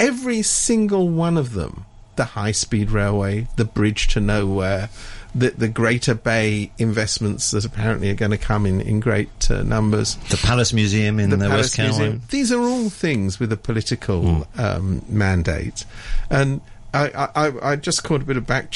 Every 0.00 0.42
single 0.42 1.08
one 1.08 1.36
of 1.36 1.52
them, 1.52 1.84
the 2.16 2.24
high 2.24 2.50
speed 2.50 2.90
railway, 2.90 3.46
the 3.54 3.64
bridge 3.64 4.08
to 4.14 4.20
nowhere, 4.20 4.88
the, 5.32 5.50
the 5.50 5.68
Greater 5.68 6.16
Bay 6.16 6.72
investments 6.76 7.52
that 7.52 7.64
apparently 7.64 8.10
are 8.10 8.14
going 8.14 8.32
to 8.32 8.36
come 8.36 8.66
in, 8.66 8.80
in 8.80 8.98
great 8.98 9.48
uh, 9.48 9.62
numbers. 9.62 10.16
The 10.30 10.38
Palace 10.38 10.72
Museum 10.72 11.20
in 11.20 11.30
the, 11.30 11.36
the 11.36 11.48
West 11.48 11.78
Museum. 11.78 12.22
These 12.30 12.50
are 12.50 12.62
all 12.62 12.90
things 12.90 13.38
with 13.38 13.52
a 13.52 13.56
political 13.56 14.22
mm. 14.22 14.58
um, 14.58 15.04
mandate. 15.08 15.84
And 16.30 16.62
I, 16.92 17.28
I, 17.36 17.70
I, 17.72 17.76
just 17.76 18.02
caught 18.02 18.22
a 18.22 18.24
bit 18.24 18.36
of 18.36 18.44
back 18.44 18.72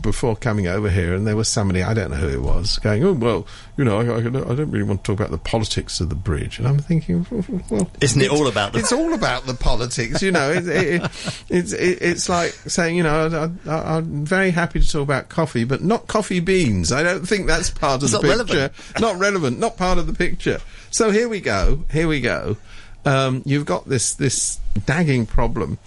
before 0.00 0.34
coming 0.34 0.66
over 0.66 0.88
here, 0.88 1.14
and 1.14 1.26
there 1.26 1.36
was 1.36 1.48
somebody 1.48 1.82
I 1.82 1.94
don't 1.94 2.10
know 2.10 2.16
who 2.16 2.28
it 2.28 2.42
was 2.42 2.78
going, 2.78 3.04
"Oh 3.04 3.12
well, 3.12 3.46
you 3.76 3.84
know, 3.84 4.00
I, 4.00 4.14
I, 4.14 4.16
I, 4.18 4.54
don't 4.54 4.70
really 4.70 4.82
want 4.82 5.04
to 5.04 5.12
talk 5.12 5.20
about 5.20 5.30
the 5.30 5.38
politics 5.38 6.00
of 6.00 6.08
the 6.08 6.14
bridge." 6.14 6.58
And 6.58 6.66
I'm 6.66 6.78
thinking, 6.78 7.26
well, 7.68 7.90
isn't 8.00 8.20
it 8.20 8.30
all 8.30 8.46
about 8.48 8.72
the? 8.72 8.78
It's 8.78 8.92
all 8.92 9.12
about 9.12 9.46
the 9.46 9.54
politics, 9.54 10.22
you 10.22 10.32
know. 10.32 10.50
It, 10.50 10.66
it, 10.66 11.02
it's 11.48 11.72
it, 11.72 11.98
it's 12.00 12.28
like 12.28 12.52
saying, 12.52 12.96
you 12.96 13.02
know, 13.02 13.52
I, 13.66 13.98
am 13.98 14.24
very 14.24 14.50
happy 14.50 14.80
to 14.80 14.90
talk 14.90 15.02
about 15.02 15.28
coffee, 15.28 15.64
but 15.64 15.82
not 15.82 16.06
coffee 16.06 16.40
beans. 16.40 16.90
I 16.90 17.02
don't 17.02 17.26
think 17.26 17.46
that's 17.46 17.70
part 17.70 18.02
of 18.02 18.04
it's 18.04 18.12
the 18.12 18.20
picture. 18.20 18.36
Relevant. 18.36 19.00
Not 19.00 19.18
relevant. 19.18 19.58
Not 19.58 19.76
part 19.76 19.98
of 19.98 20.06
the 20.06 20.14
picture. 20.14 20.60
So 20.90 21.10
here 21.10 21.28
we 21.28 21.40
go. 21.40 21.84
Here 21.90 22.08
we 22.08 22.20
go. 22.20 22.56
Um, 23.04 23.42
you've 23.44 23.66
got 23.66 23.88
this 23.88 24.14
this 24.14 24.60
nagging 24.88 25.26
problem 25.26 25.78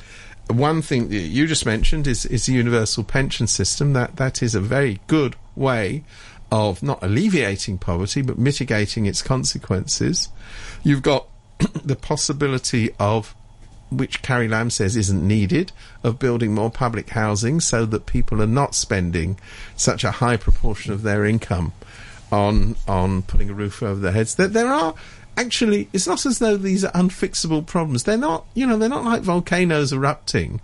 one 0.48 0.82
thing 0.82 1.10
that 1.10 1.18
you 1.18 1.48
just 1.48 1.66
mentioned 1.66 2.08
is, 2.08 2.26
is 2.26 2.46
the 2.46 2.54
universal 2.54 3.04
pension 3.04 3.48
system. 3.48 3.94
That 3.94 4.18
that 4.18 4.44
is 4.44 4.56
a 4.56 4.62
very 4.62 5.00
good 5.08 5.36
way 5.56 6.04
of 6.52 6.84
not 6.84 7.02
alleviating 7.02 7.78
poverty 7.78 8.22
but 8.22 8.38
mitigating 8.38 9.06
its 9.06 9.22
consequences. 9.22 10.30
You've 10.84 11.02
got 11.02 11.28
the 11.84 11.96
possibility 11.96 12.92
of 13.00 13.36
which 13.92 14.22
Carrie 14.22 14.48
Lam 14.48 14.70
says 14.70 14.96
isn't 14.96 15.26
needed, 15.26 15.72
of 16.04 16.20
building 16.20 16.54
more 16.54 16.72
public 16.72 17.10
housing 17.10 17.60
so 17.60 17.86
that 17.86 18.06
people 18.06 18.42
are 18.42 18.48
not 18.48 18.76
spending 18.76 19.40
such 19.76 20.04
a 20.04 20.12
high 20.12 20.38
proportion 20.38 20.92
of 20.92 21.04
their 21.04 21.26
income 21.26 21.74
on 22.32 22.76
on 22.88 23.22
putting 23.24 23.50
a 23.50 23.54
roof 23.54 23.82
over 23.84 24.00
their 24.00 24.12
heads. 24.12 24.36
That 24.36 24.54
there 24.54 24.68
are 24.68 24.96
actually, 25.38 25.90
it's 25.94 26.08
not 26.08 26.26
as 26.26 26.40
though 26.40 26.58
these 26.58 26.84
are 26.84 26.92
unfixable 26.92 27.66
problems. 27.66 28.04
They're 28.04 28.18
not, 28.18 28.46
you 28.54 28.66
know, 28.66 28.78
they're 28.78 28.90
not 28.90 29.06
like 29.06 29.22
volcanoes 29.22 29.94
erupting. 29.94 30.62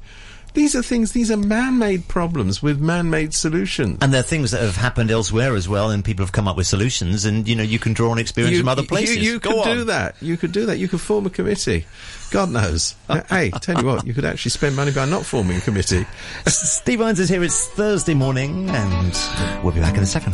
These 0.54 0.76
are 0.76 0.84
things, 0.84 1.14
these 1.14 1.32
are 1.32 1.38
man-made 1.38 2.10
problems 2.10 2.62
with 2.62 2.82
man-made 2.82 3.34
solutions. 3.34 4.00
And 4.02 4.14
they're 4.14 4.22
things 4.22 4.52
that 4.52 4.62
have 4.62 4.76
happened 4.76 5.10
elsewhere 5.10 5.56
as 5.56 5.70
well, 5.70 5.92
and 5.92 6.04
people 6.04 6.26
have 6.26 6.34
come 6.34 6.46
up 6.46 6.58
with 6.58 6.68
solutions, 6.68 7.24
and, 7.24 7.48
you 7.48 7.56
know, 7.56 7.64
you 7.64 7.80
can 7.80 7.94
draw 7.94 8.12
on 8.12 8.20
experience 8.20 8.58
you, 8.58 8.60
from 8.60 8.68
other 8.68 8.84
places. 8.84 9.16
You, 9.18 9.34
you 9.34 9.40
could 9.40 9.64
do 9.64 9.84
that. 9.86 10.16
You 10.22 10.36
could 10.36 10.52
do 10.52 10.66
that. 10.66 10.78
You 10.78 10.90
could 10.90 11.00
form 11.00 11.26
a 11.26 11.30
committee 11.30 11.86
God 12.32 12.50
knows. 12.50 12.96
Uh, 13.10 13.22
hey, 13.30 13.50
tell 13.50 13.78
you 13.78 13.86
what, 13.86 14.08
you 14.08 14.14
could 14.14 14.24
actually 14.24 14.52
spend 14.52 14.74
money 14.74 14.92
by 14.94 15.04
not 15.06 15.26
forming 15.26 15.58
a 15.58 15.60
committee. 15.62 16.06
Steve 16.48 17.00
Vines 17.00 17.20
is 17.20 17.28
here. 17.28 17.44
It's 17.44 17.68
Thursday 17.68 18.14
morning, 18.14 18.70
and 18.70 19.62
we'll 19.62 19.74
be 19.74 19.82
back 19.82 19.98
in 19.98 20.04
a 20.04 20.06
second. 20.06 20.34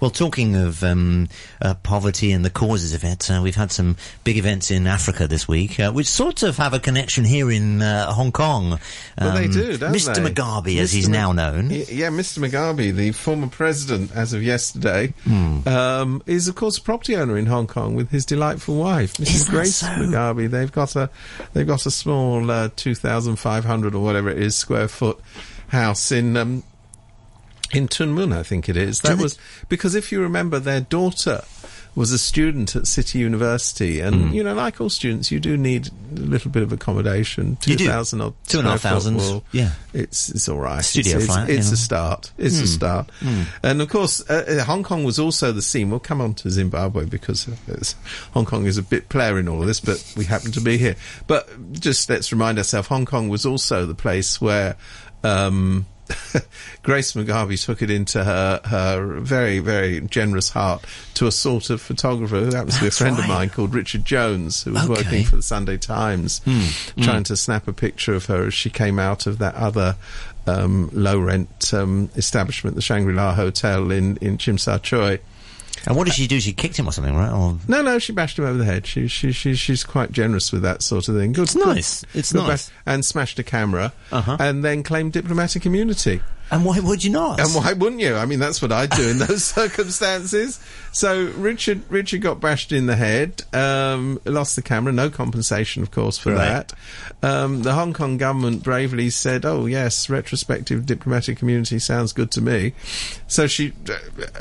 Well, 0.00 0.10
talking 0.10 0.56
of 0.56 0.82
um, 0.82 1.28
uh, 1.60 1.74
poverty 1.82 2.32
and 2.32 2.42
the 2.42 2.48
causes 2.48 2.94
of 2.94 3.04
it, 3.04 3.30
uh, 3.30 3.40
we've 3.42 3.54
had 3.56 3.70
some 3.70 3.96
big 4.24 4.38
events 4.38 4.70
in 4.70 4.86
Africa 4.86 5.26
this 5.26 5.46
week, 5.46 5.78
uh, 5.78 5.92
which 5.92 6.06
sort 6.06 6.42
of 6.42 6.56
have 6.56 6.72
a 6.72 6.78
connection 6.80 7.24
here 7.24 7.50
in 7.50 7.82
uh, 7.82 8.10
Hong 8.12 8.32
Kong. 8.32 8.78
Well, 9.20 9.34
they 9.34 9.44
Um, 9.44 9.50
do, 9.50 9.76
don't 9.76 9.92
Mr. 9.92 10.14
they? 10.14 10.30
Mugabe, 10.30 10.78
as 10.80 10.90
Mr. 10.90 10.94
he's 10.94 11.08
now 11.10 11.32
known. 11.32 11.68
Yeah, 11.70 12.08
Mr. 12.08 12.38
Mugabe, 12.38 12.94
the 12.94 13.12
former 13.12 13.48
president 13.48 14.10
as 14.14 14.32
of 14.32 14.42
yesterday, 14.42 15.12
Hmm. 15.24 15.68
um, 15.68 16.22
is 16.24 16.48
of 16.48 16.54
course 16.54 16.78
a 16.78 16.80
property 16.82 17.14
owner 17.14 17.36
in 17.36 17.44
Hong 17.44 17.66
Kong 17.66 17.94
with 17.94 18.10
his 18.10 18.24
delightful 18.24 18.76
wife, 18.76 19.14
Mrs. 19.18 19.34
Is 19.34 19.48
Grace 19.50 19.76
so? 19.76 19.86
Mugabe. 19.88 20.48
They've 20.50 20.72
got 20.72 20.96
a 20.96 21.10
they've 21.52 21.66
got 21.66 21.86
a 21.86 21.90
small 21.90 22.50
uh, 22.50 22.70
two 22.76 22.94
thousand 22.94 23.36
five 23.36 23.64
hundred 23.64 23.94
or 23.94 24.02
whatever 24.02 24.30
it 24.30 24.38
is 24.38 24.56
square 24.56 24.88
foot 24.88 25.18
house 25.68 26.12
in. 26.12 26.36
Um, 26.36 26.62
in 27.72 27.88
Tuen 27.88 28.12
Mun, 28.12 28.32
I 28.32 28.44
think 28.44 28.68
it 28.68 28.76
is. 28.76 29.00
That 29.00 29.18
was 29.18 29.38
because 29.68 29.96
if 29.96 30.12
you 30.12 30.20
remember, 30.20 30.60
their 30.60 30.80
daughter 30.80 31.42
was 31.96 32.12
a 32.12 32.18
student 32.18 32.76
at 32.76 32.86
City 32.86 33.18
University, 33.18 34.00
and 34.00 34.28
Hmm. 34.28 34.32
you 34.32 34.44
know, 34.44 34.54
like 34.54 34.80
all 34.80 34.88
students, 34.90 35.32
you 35.32 35.40
do 35.40 35.56
need 35.56 35.88
a 36.14 36.20
little 36.20 36.50
bit 36.52 36.62
of 36.62 36.70
accommodation. 36.70 37.56
Two 37.60 37.74
thousand 37.76 38.20
or 38.20 38.34
Two 38.46 38.58
and 38.60 38.68
a 38.68 38.72
half 38.72 38.82
thousand, 38.82 39.16
will- 39.16 39.42
yeah. 39.50 39.72
it's 39.94 40.28
it's 40.28 40.48
all 40.48 40.58
right. 40.60 40.84
Studio 40.84 41.16
it's, 41.16 41.24
it's, 41.24 41.32
flat, 41.34 41.48
it's 41.48 41.50
you 41.50 41.56
know. 41.56 41.68
Hmm. 41.68 41.72
a 41.72 41.76
start. 41.76 42.32
It's 42.38 42.60
a 42.60 42.66
start. 42.66 43.10
And 43.62 43.82
of 43.82 43.88
course, 43.88 44.22
uh, 44.30 44.44
uh, 44.60 44.64
Hong 44.64 44.82
Kong 44.84 45.02
was 45.04 45.18
also 45.18 45.50
the 45.52 45.62
scene. 45.62 45.90
We'll 45.90 45.98
come 45.98 46.20
on 46.20 46.34
to 46.34 46.50
Zimbabwe 46.50 47.06
because 47.06 47.48
uh, 47.48 47.52
it's- 47.68 47.94
Hong 48.32 48.44
Kong 48.44 48.66
is 48.66 48.78
a 48.78 48.82
bit 48.82 49.08
player 49.08 49.38
in 49.38 49.48
all 49.48 49.60
of 49.62 49.66
this, 49.66 49.80
but 49.80 50.04
we 50.16 50.24
happen 50.26 50.52
to 50.52 50.60
be 50.60 50.76
here. 50.78 50.96
But 51.26 51.48
just 51.72 52.08
let's 52.10 52.30
remind 52.30 52.58
ourselves, 52.58 52.88
Hong 52.88 53.06
Kong 53.06 53.28
was 53.30 53.46
also 53.46 53.86
the 53.86 53.94
place 53.94 54.38
where. 54.40 54.76
Um, 55.24 55.86
Grace 56.82 57.12
Mugabe 57.14 57.62
took 57.64 57.82
it 57.82 57.90
into 57.90 58.22
her 58.22 58.60
her 58.64 59.18
very 59.20 59.58
very 59.58 60.00
generous 60.02 60.50
heart 60.50 60.84
to 61.14 61.26
a 61.26 61.32
sort 61.32 61.70
of 61.70 61.80
photographer 61.80 62.40
who 62.40 62.54
happens 62.54 62.74
to 62.76 62.82
be 62.82 62.86
a 62.88 62.90
friend 62.90 63.18
of 63.18 63.26
mine 63.26 63.48
called 63.50 63.74
Richard 63.74 64.04
Jones, 64.04 64.62
who 64.62 64.72
was 64.72 64.84
Okay. 64.88 65.02
working 65.02 65.24
for 65.24 65.36
the 65.36 65.42
Sunday 65.42 65.76
Times, 65.78 66.40
Hmm. 66.44 67.02
trying 67.02 67.24
to 67.24 67.36
snap 67.36 67.66
a 67.68 67.72
picture 67.72 68.14
of 68.14 68.26
her 68.26 68.46
as 68.46 68.54
she 68.54 68.70
came 68.70 68.98
out 68.98 69.26
of 69.26 69.38
that 69.38 69.54
other 69.54 69.96
um, 70.46 70.90
low 70.92 71.18
rent 71.18 71.72
um, 71.74 72.08
establishment, 72.14 72.76
the 72.76 72.82
Shangri 72.82 73.14
La 73.14 73.34
Hotel 73.34 73.90
in 73.90 74.16
in 74.18 74.38
Tsim 74.38 74.58
Sha 74.58 74.78
Tsui. 74.78 75.18
And 75.86 75.96
what 75.96 76.04
did 76.04 76.14
she 76.14 76.26
do? 76.26 76.40
She 76.40 76.52
kicked 76.52 76.76
him 76.76 76.88
or 76.88 76.92
something, 76.92 77.14
right? 77.14 77.30
Or 77.30 77.58
No, 77.68 77.80
no, 77.80 77.98
she 78.00 78.12
bashed 78.12 78.38
him 78.38 78.44
over 78.44 78.58
the 78.58 78.64
head. 78.64 78.86
She, 78.86 79.06
she, 79.06 79.30
she, 79.32 79.54
she's 79.54 79.84
quite 79.84 80.10
generous 80.10 80.50
with 80.50 80.62
that 80.62 80.82
sort 80.82 81.08
of 81.08 81.14
thing. 81.16 81.32
Good, 81.32 81.44
It's 81.44 81.54
nice. 81.56 82.04
It's 82.12 82.34
nice. 82.34 82.68
bash- 82.68 82.76
and 82.86 83.04
smashed 83.04 83.38
a 83.38 83.44
camera, 83.44 83.92
Uh-huh. 84.10 84.36
and 84.40 84.64
then 84.64 84.82
claimed 84.82 85.12
diplomatic 85.12 85.64
immunity. 85.64 86.22
and 86.50 86.64
why 86.64 86.80
would 86.80 87.04
you 87.04 87.10
not? 87.10 87.38
And 87.40 87.54
why 87.54 87.72
wouldn't 87.72 88.00
you? 88.00 88.16
I 88.16 88.26
mean, 88.26 88.40
that's 88.40 88.60
what 88.60 88.72
I'd 88.72 88.90
do 88.90 89.08
in 89.08 89.18
those 89.18 89.44
circumstances. 89.90 90.58
So 90.96 91.26
Richard, 91.36 91.82
Richard 91.90 92.22
got 92.22 92.40
bashed 92.40 92.72
in 92.72 92.86
the 92.86 92.96
head, 92.96 93.42
um, 93.52 94.18
lost 94.24 94.56
the 94.56 94.62
camera, 94.62 94.94
no 94.94 95.10
compensation, 95.10 95.82
of 95.82 95.90
course, 95.90 96.16
for 96.16 96.32
Right. 96.32 96.66
that. 96.68 96.72
Um, 97.22 97.64
the 97.64 97.74
Hong 97.74 97.92
Kong 97.92 98.16
government 98.16 98.62
bravely 98.62 99.10
said, 99.10 99.44
"Oh 99.44 99.66
yes, 99.66 100.08
retrospective 100.08 100.86
diplomatic 100.86 101.42
immunity 101.42 101.78
sounds 101.80 102.14
good 102.14 102.30
to 102.30 102.40
me." 102.40 102.72
So 103.26 103.46
she, 103.46 103.74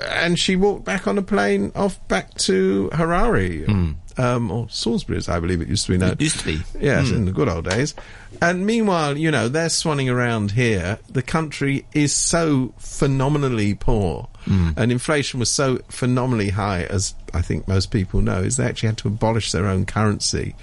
and 0.10 0.40
she 0.40 0.56
walked 0.56 0.86
back 0.86 1.08
on 1.08 1.18
a 1.18 1.22
plane 1.22 1.74
off 1.76 2.00
back 2.08 2.34
to 2.48 2.90
Harare. 2.94 3.94
Um, 4.18 4.50
or 4.50 4.68
Salisbury, 4.70 5.18
as 5.18 5.28
I 5.28 5.42
believe 5.42 5.60
it 5.60 5.68
used 5.68 5.88
to 5.88 5.92
be 5.92 5.98
known. 5.98 6.12
It 6.14 6.22
used 6.22 6.40
to 6.40 6.46
be. 6.46 6.62
Yes, 6.80 7.12
in 7.12 7.26
the 7.26 7.34
good 7.34 7.50
old 7.50 7.70
days. 7.70 7.94
And 8.42 8.66
meanwhile, 8.66 9.18
you 9.18 9.30
know, 9.30 9.50
they're 9.50 9.68
swanning 9.68 10.10
around 10.10 10.52
here. 10.52 11.00
The 11.12 11.22
country 11.22 11.86
is 11.94 12.14
so 12.16 12.74
phenomenally 12.78 13.74
poor. 13.74 14.30
And 14.48 14.92
inflation 14.92 15.40
was 15.40 15.50
so 15.50 15.78
phenomenally 15.90 16.50
high, 16.50 16.84
as 16.84 17.16
I 17.34 17.42
think 17.42 17.68
most 17.68 17.92
people 17.92 18.22
know, 18.22 18.42
is 18.42 18.58
they 18.58 18.66
actually 18.66 18.88
had 18.88 18.98
to 19.00 19.08
abolish 19.08 19.52
their 19.52 19.66
own 19.68 19.86
currency 19.86 20.54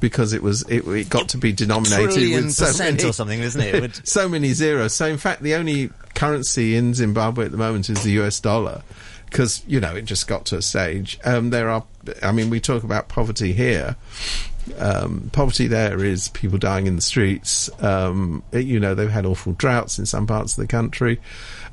because 0.00 0.32
it 0.32 0.42
was 0.42 0.62
it, 0.68 0.86
it 0.86 1.08
got 1.08 1.28
to 1.30 1.38
be 1.38 1.52
denominated 1.52 2.06
with 2.34 2.52
so 2.52 2.64
many, 2.78 3.08
or 3.08 3.12
something, 3.12 3.40
isn't 3.40 3.60
it? 3.60 3.74
It 3.76 3.80
would- 3.82 4.08
so 4.08 4.28
many 4.28 4.52
zeros. 4.52 4.94
So 4.94 5.06
in 5.06 5.18
fact, 5.18 5.42
the 5.42 5.54
only 5.54 5.90
currency 6.14 6.74
in 6.76 6.92
Zimbabwe 6.94 7.44
at 7.44 7.52
the 7.52 7.56
moment 7.58 7.88
is 7.88 8.02
the 8.02 8.12
US 8.22 8.40
dollar. 8.40 8.82
Because 9.26 9.62
you 9.68 9.78
know 9.78 9.94
it 9.94 10.06
just 10.06 10.26
got 10.26 10.46
to 10.46 10.56
a 10.56 10.62
stage. 10.62 11.16
Um, 11.24 11.50
there 11.50 11.68
are, 11.70 11.84
I 12.20 12.32
mean, 12.32 12.50
we 12.50 12.58
talk 12.58 12.82
about 12.82 13.08
poverty 13.08 13.52
here. 13.52 13.94
Um, 14.78 15.30
poverty 15.32 15.66
there 15.68 16.04
is 16.04 16.28
people 16.28 16.58
dying 16.58 16.86
in 16.88 16.96
the 16.96 17.02
streets. 17.02 17.70
Um, 17.82 18.42
it- 18.52 18.66
you 18.66 18.80
know 18.80 18.94
they've 18.96 19.08
had 19.10 19.26
awful 19.26 19.52
droughts 19.52 19.98
in 20.00 20.06
some 20.06 20.26
parts 20.26 20.54
of 20.58 20.62
the 20.62 20.66
country. 20.66 21.20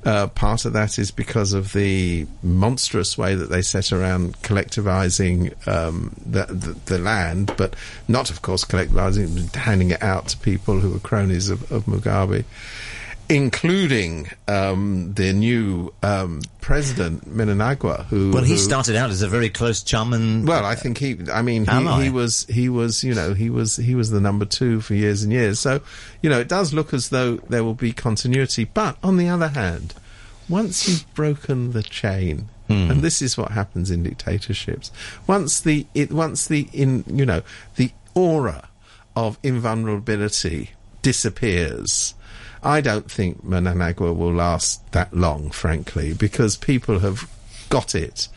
Uh, 0.07 0.25
part 0.27 0.63
of 0.63 0.71
that 0.71 0.97
is 0.97 1.11
because 1.11 1.51
of 1.51 1.73
the 1.73 2.25
monstrous 2.41 3.17
way 3.17 3.35
that 3.35 3.49
they 3.49 3.61
set 3.61 3.91
around 3.91 4.41
collectivizing 4.41 5.51
um, 5.67 6.15
the, 6.25 6.45
the, 6.45 6.71
the 6.85 6.97
land, 6.97 7.53
but 7.57 7.75
not, 8.07 8.29
of 8.29 8.41
course, 8.41 8.63
collectivizing, 8.63 9.53
handing 9.53 9.91
it 9.91 10.01
out 10.01 10.29
to 10.29 10.37
people 10.37 10.79
who 10.79 10.91
were 10.91 10.99
cronies 10.99 11.49
of, 11.49 11.69
of 11.73 11.83
Mugabe 11.87 12.45
including 13.29 14.29
um, 14.47 15.13
the 15.13 15.33
new 15.33 15.93
um, 16.03 16.41
president 16.61 17.27
Mnangagwa, 17.29 18.05
who 18.05 18.31
well, 18.31 18.43
he 18.43 18.53
who- 18.53 18.57
started 18.57 18.95
out 18.95 19.09
as 19.09 19.21
a 19.21 19.27
very 19.27 19.49
close 19.49 19.83
chum, 19.83 20.13
and 20.13 20.47
Well, 20.47 20.65
I 20.65 20.75
think 20.75 20.97
he. 20.97 21.17
I 21.31 21.41
mean, 21.41 21.65
he, 21.65 22.03
he 22.03 22.09
was. 22.09 22.45
He 22.49 22.69
was. 22.69 23.03
You 23.03 23.13
know, 23.13 23.33
he 23.33 23.49
was. 23.49 23.75
He 23.77 23.95
was 23.95 24.09
the 24.11 24.21
number 24.21 24.45
two 24.45 24.81
for 24.81 24.93
years 24.93 25.23
and 25.23 25.31
years. 25.31 25.59
So, 25.59 25.81
you 26.21 26.29
know, 26.29 26.39
it 26.39 26.47
does 26.47 26.73
look 26.73 26.93
as 26.93 27.09
though 27.09 27.35
there 27.49 27.63
will 27.63 27.73
be 27.75 27.93
continuity. 27.93 28.65
But 28.65 28.97
on 29.03 29.17
the 29.17 29.27
other 29.29 29.49
hand, 29.49 29.93
once 30.49 30.87
you've 30.87 31.13
broken 31.13 31.71
the 31.71 31.83
chain. 31.83 32.49
And 32.69 33.01
this 33.01 33.21
is 33.21 33.37
what 33.37 33.51
happens 33.51 33.89
in 33.89 34.03
dictatorships. 34.03 34.91
Once 35.25 35.61
the 35.61 35.85
it 35.95 36.11
once 36.11 36.47
the 36.49 36.67
in 36.73 37.05
you 37.07 37.25
know 37.25 37.41
the 37.77 37.91
aura 38.13 38.67
of 39.15 39.37
invulnerability 39.41 40.71
disappears, 41.01 42.13
I 42.63 42.81
don't 42.81 43.09
think 43.09 43.43
Mnangagwa 43.45 44.15
will 44.15 44.33
last 44.33 44.91
that 44.91 45.13
long, 45.13 45.51
frankly, 45.51 46.13
because 46.13 46.57
people 46.57 46.99
have 46.99 47.29
got 47.69 47.95
it 47.95 48.27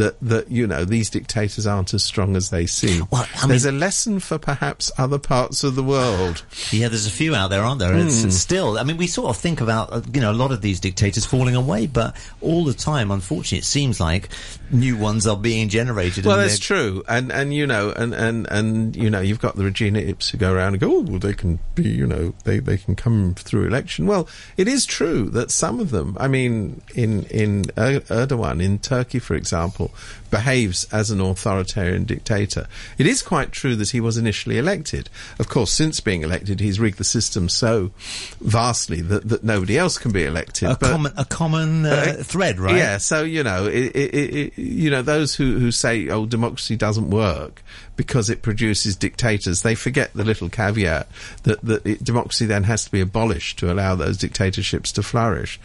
that 0.00 0.18
that 0.22 0.50
you 0.50 0.66
know 0.66 0.86
these 0.86 1.10
dictators 1.10 1.66
aren't 1.66 1.92
as 1.92 2.02
strong 2.02 2.34
as 2.34 2.48
they 2.48 2.64
seem. 2.64 3.06
Well, 3.10 3.26
I 3.42 3.46
There's 3.46 3.66
a 3.66 3.72
lesson 3.72 4.18
for 4.18 4.38
perhaps 4.38 4.90
other 4.96 5.18
parts 5.18 5.62
of 5.62 5.74
the 5.74 5.82
world. 5.82 6.42
yeah, 6.72 6.88
there's 6.88 7.06
a 7.06 7.10
few 7.10 7.34
out 7.34 7.50
there, 7.50 7.62
aren't 7.62 7.80
there? 7.80 7.94
It's, 7.94 8.24
it's 8.24 8.36
still, 8.36 8.78
I 8.78 8.82
mean, 8.82 8.96
we 8.96 9.06
sort 9.06 9.28
of 9.28 9.36
think 9.36 9.60
about 9.60 9.92
uh, 9.92 10.00
you 10.12 10.22
know 10.22 10.30
a 10.30 10.32
lot 10.32 10.52
of 10.52 10.62
these 10.62 10.80
dictators 10.80 11.26
falling 11.26 11.54
away, 11.54 11.86
but 11.86 12.16
all 12.40 12.64
the 12.64 12.72
time, 12.72 13.10
unfortunately, 13.10 13.58
it 13.58 13.64
seems 13.64 14.00
like 14.00 14.30
new 14.70 14.96
ones 14.96 15.26
are 15.26 15.36
being 15.36 15.68
generated. 15.68 16.24
Well, 16.24 16.38
that's 16.38 16.58
true, 16.58 17.04
and 17.06 17.30
and 17.30 17.52
you 17.52 17.66
know, 17.66 17.90
and 17.90 18.14
and 18.14 18.46
and 18.50 18.96
you 18.96 19.10
know, 19.10 19.20
you've 19.20 19.40
got 19.40 19.56
the 19.56 19.64
Regina 19.64 20.00
Ips 20.00 20.30
who 20.30 20.38
go 20.38 20.52
around 20.52 20.72
and 20.72 20.80
go, 20.80 20.96
oh, 20.96 21.00
well, 21.00 21.18
they 21.18 21.34
can 21.34 21.58
be, 21.74 21.88
you 21.88 22.06
know, 22.06 22.32
they 22.44 22.58
they 22.58 22.78
can 22.78 22.96
come 22.96 23.34
through 23.34 23.66
election. 23.66 24.06
Well, 24.06 24.26
it 24.56 24.66
is 24.66 24.86
true 24.86 25.28
that 25.30 25.50
some 25.50 25.78
of 25.78 25.90
them, 25.90 26.16
I 26.18 26.26
mean, 26.26 26.80
in 26.94 27.24
in 27.24 27.66
Er- 27.76 28.00
Erdogan 28.08 28.62
in 28.62 28.78
Turkey, 28.78 29.18
for 29.18 29.34
example, 29.34 29.89
behaves 30.30 30.84
as 30.92 31.10
an 31.10 31.20
authoritarian 31.20 32.04
dictator. 32.04 32.66
It 32.98 33.06
is 33.06 33.20
quite 33.22 33.50
true 33.52 33.74
that 33.76 33.90
he 33.90 34.00
was 34.00 34.16
initially 34.16 34.58
elected. 34.58 35.08
Of 35.38 35.48
course, 35.48 35.72
since 35.72 35.98
being 36.00 36.22
elected, 36.22 36.60
he's 36.60 36.78
rigged 36.78 36.98
the 36.98 37.04
system 37.04 37.48
so 37.48 37.90
vastly 38.40 39.00
that 39.02 39.28
that 39.28 39.44
nobody 39.44 39.76
else 39.78 39.98
can 39.98 40.12
be 40.12 40.24
elected. 40.24 40.68
a 40.70 40.76
But- 40.76 40.90
common 40.90 41.12
a 41.16 41.24
common 41.24 41.86
uh, 41.86 42.22
thread, 42.22 42.58
right? 42.60 42.76
yeah, 42.76 42.98
so 42.98 43.22
you 43.22 43.42
know, 43.42 43.66
it, 43.66 43.94
it, 43.96 44.14
it, 44.36 44.58
you 44.58 44.90
know, 44.90 45.02
those 45.02 45.34
who 45.34 45.58
who 45.58 45.70
say, 45.72 46.08
"Oh, 46.08 46.26
democracy 46.26 46.76
doesn't 46.76 47.10
work 47.10 47.62
because 47.96 48.30
it 48.30 48.42
produces 48.42 48.96
dictators," 48.96 49.62
they 49.62 49.74
forget 49.74 50.12
the 50.14 50.24
little 50.24 50.48
caveat 50.48 51.08
that 51.42 51.60
that 51.62 52.04
democracy 52.04 52.46
then 52.46 52.64
has 52.64 52.84
to 52.84 52.90
be 52.90 53.00
abolished 53.00 53.58
to 53.58 53.72
allow 53.72 53.94
those 53.94 54.16
dictatorships 54.16 54.92
to 54.92 55.02
flourish. 55.02 55.58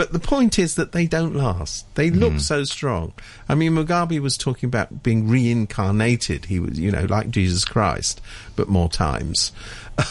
But 0.00 0.14
the 0.14 0.18
point 0.18 0.58
is 0.58 0.76
that 0.76 0.92
they 0.92 1.06
don't 1.06 1.36
last. 1.36 1.94
They 1.94 2.08
look 2.08 2.40
so 2.40 2.64
strong. 2.64 3.12
I 3.50 3.54
mean, 3.54 3.72
Mugabe 3.72 4.18
was 4.18 4.38
talking 4.38 4.66
about 4.66 5.02
being 5.02 5.28
reincarnated. 5.28 6.46
He 6.46 6.58
was, 6.58 6.80
you 6.80 6.90
know, 6.90 7.04
like 7.04 7.28
Jesus 7.28 7.66
Christ, 7.66 8.22
but 8.56 8.66
more 8.66 8.88
times. 8.88 9.52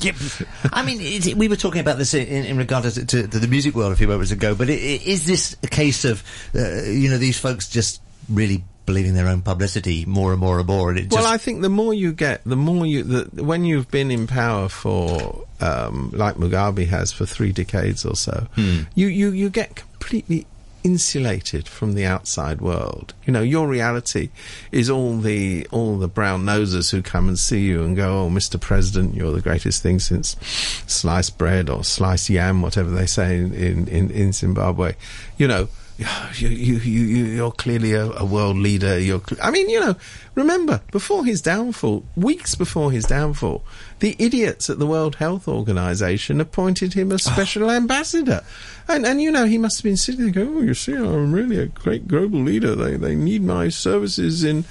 Yeah, 0.00 0.12
I 0.72 0.82
mean, 0.82 0.98
it, 1.00 1.34
we 1.36 1.48
were 1.48 1.56
talking 1.56 1.82
about 1.82 1.98
this 1.98 2.14
in, 2.14 2.26
in 2.26 2.56
regard 2.56 2.84
to, 2.84 3.04
to, 3.04 3.28
to 3.28 3.38
the 3.38 3.46
music 3.46 3.74
world 3.74 3.92
a 3.92 3.96
few 3.96 4.08
moments 4.08 4.30
ago, 4.30 4.54
but 4.54 4.70
i 4.70 4.72
i 4.72 5.00
is 5.04 5.26
this 5.26 5.54
a 5.62 5.66
case 5.66 6.06
of, 6.06 6.22
uh, 6.54 6.84
you 6.84 7.10
know, 7.10 7.18
these 7.18 7.38
folks 7.38 7.68
just 7.68 8.00
really 8.30 8.64
believing 8.86 9.14
their 9.14 9.28
own 9.28 9.42
publicity 9.42 10.04
more 10.06 10.32
and 10.32 10.40
more 10.40 10.58
and 10.58 10.66
more? 10.68 10.90
And 10.90 10.98
it 10.98 11.02
just, 11.08 11.12
Well, 11.14 11.26
I 11.26 11.36
think 11.38 11.62
the 11.62 11.68
more 11.68 11.94
you 11.94 12.12
get, 12.12 12.42
the 12.44 12.56
more 12.56 12.84
you 12.86 13.02
the, 13.02 13.42
when 13.42 13.64
you've 13.64 13.90
been 13.90 14.10
in 14.10 14.26
power 14.26 14.68
for 14.68 15.44
um, 15.60 16.10
like 16.12 16.36
Mugabe 16.36 16.86
has 16.88 17.12
for 17.12 17.26
three 17.26 17.52
decades 17.52 18.04
or 18.04 18.16
so, 18.16 18.46
Hmm. 18.54 18.80
you, 18.94 19.06
you 19.08 19.30
you 19.30 19.50
get 19.50 19.74
completely 19.76 20.46
insulated 20.84 21.66
from 21.66 21.94
the 21.94 22.04
outside 22.04 22.60
world. 22.60 23.14
You 23.24 23.32
know, 23.32 23.40
your 23.40 23.66
reality 23.66 24.28
is 24.70 24.90
all 24.90 25.16
the 25.16 25.66
all 25.70 25.96
the 25.96 26.08
brown 26.08 26.44
nosers 26.44 26.90
who 26.90 27.00
come 27.00 27.26
and 27.26 27.38
see 27.38 27.60
you 27.62 27.82
and 27.82 27.96
go, 27.96 28.24
"Oh, 28.24 28.28
Mr. 28.30 28.60
President, 28.60 29.14
you're 29.14 29.32
the 29.32 29.40
greatest 29.40 29.82
thing 29.82 29.98
since 29.98 30.36
sliced 30.86 31.38
bread 31.38 31.70
or 31.70 31.84
sliced 31.84 32.28
yam, 32.28 32.60
whatever 32.60 32.90
they 32.90 33.06
say 33.06 33.38
in 33.38 33.88
in, 33.88 34.10
in 34.10 34.32
Zimbabwe." 34.32 34.92
You 35.38 35.48
know, 35.48 35.68
you, 36.34 36.48
you, 36.48 36.76
you, 36.78 37.24
you're 37.26 37.52
clearly 37.52 37.92
a, 37.92 38.10
a 38.12 38.24
world 38.24 38.56
leader. 38.56 38.98
You're, 38.98 39.20
cl- 39.20 39.40
I 39.42 39.50
mean, 39.50 39.68
you 39.68 39.80
know, 39.80 39.96
remember, 40.34 40.80
before 40.90 41.24
his 41.24 41.40
downfall, 41.40 42.04
weeks 42.16 42.54
before 42.54 42.90
his 42.90 43.04
downfall, 43.04 43.62
the 44.00 44.16
idiots 44.18 44.68
at 44.68 44.78
the 44.78 44.86
World 44.86 45.16
Health 45.16 45.46
Organization 45.46 46.40
appointed 46.40 46.94
him 46.94 47.12
a 47.12 47.18
special 47.20 47.70
ambassador. 47.70 48.42
And, 48.88 49.06
and, 49.06 49.20
you 49.20 49.30
know, 49.30 49.46
he 49.46 49.58
must 49.58 49.78
have 49.78 49.84
been 49.84 49.96
sitting 49.96 50.22
there 50.22 50.44
going, 50.44 50.56
oh, 50.56 50.62
you 50.62 50.74
see, 50.74 50.94
I'm 50.94 51.32
really 51.32 51.58
a 51.58 51.66
great 51.66 52.08
global 52.08 52.40
leader. 52.40 52.74
They, 52.74 52.96
they 52.96 53.14
need 53.14 53.42
my 53.42 53.68
services 53.68 54.42
in. 54.44 54.64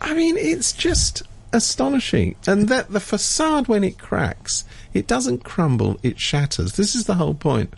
I 0.00 0.14
mean, 0.14 0.36
it's 0.36 0.72
just 0.72 1.22
astonishing. 1.52 2.36
And 2.46 2.68
that 2.68 2.90
the 2.90 3.00
facade, 3.00 3.68
when 3.68 3.84
it 3.84 3.98
cracks, 3.98 4.64
it 4.98 5.06
doesn't 5.06 5.44
crumble, 5.44 5.98
it 6.02 6.18
shatters. 6.18 6.72
This 6.72 6.94
is 6.94 7.04
the 7.04 7.14
whole 7.14 7.34
point. 7.34 7.72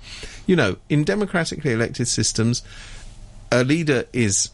You 0.47 0.57
know, 0.57 0.77
in 0.89 1.05
democratically 1.05 1.73
elected 1.73 2.09
systems, 2.09 2.63
a 3.53 3.63
leader 3.63 4.05
is 4.13 4.51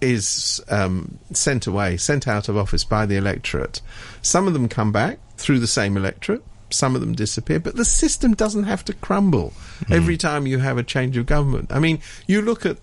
is 0.00 0.62
um, 0.68 1.18
sent 1.32 1.66
away, 1.66 1.96
sent 1.96 2.28
out 2.28 2.48
of 2.48 2.56
office 2.56 2.84
by 2.84 3.06
the 3.06 3.16
electorate. 3.16 3.80
Some 4.22 4.46
of 4.46 4.52
them 4.52 4.68
come 4.68 4.92
back 4.92 5.18
through 5.36 5.60
the 5.60 5.66
same 5.66 5.96
electorate. 5.96 6.42
Some 6.70 6.94
of 6.94 7.00
them 7.00 7.14
disappear, 7.14 7.60
but 7.60 7.76
the 7.76 7.84
system 7.84 8.34
doesn't 8.34 8.64
have 8.64 8.84
to 8.86 8.92
crumble 8.94 9.52
mm. 9.80 9.94
every 9.94 10.16
time 10.16 10.46
you 10.46 10.58
have 10.58 10.76
a 10.76 10.82
change 10.82 11.16
of 11.16 11.26
government. 11.26 11.72
I 11.72 11.78
mean, 11.78 12.00
you 12.26 12.42
look 12.42 12.66
at, 12.66 12.78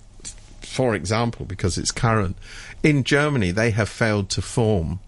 for 0.62 0.96
example, 0.96 1.46
because 1.46 1.78
it's 1.78 1.92
current, 1.92 2.38
in 2.84 3.04
Germany 3.04 3.52
they 3.52 3.72
have 3.72 3.90
failed 3.90 4.30
to 4.32 4.42
form 4.42 5.00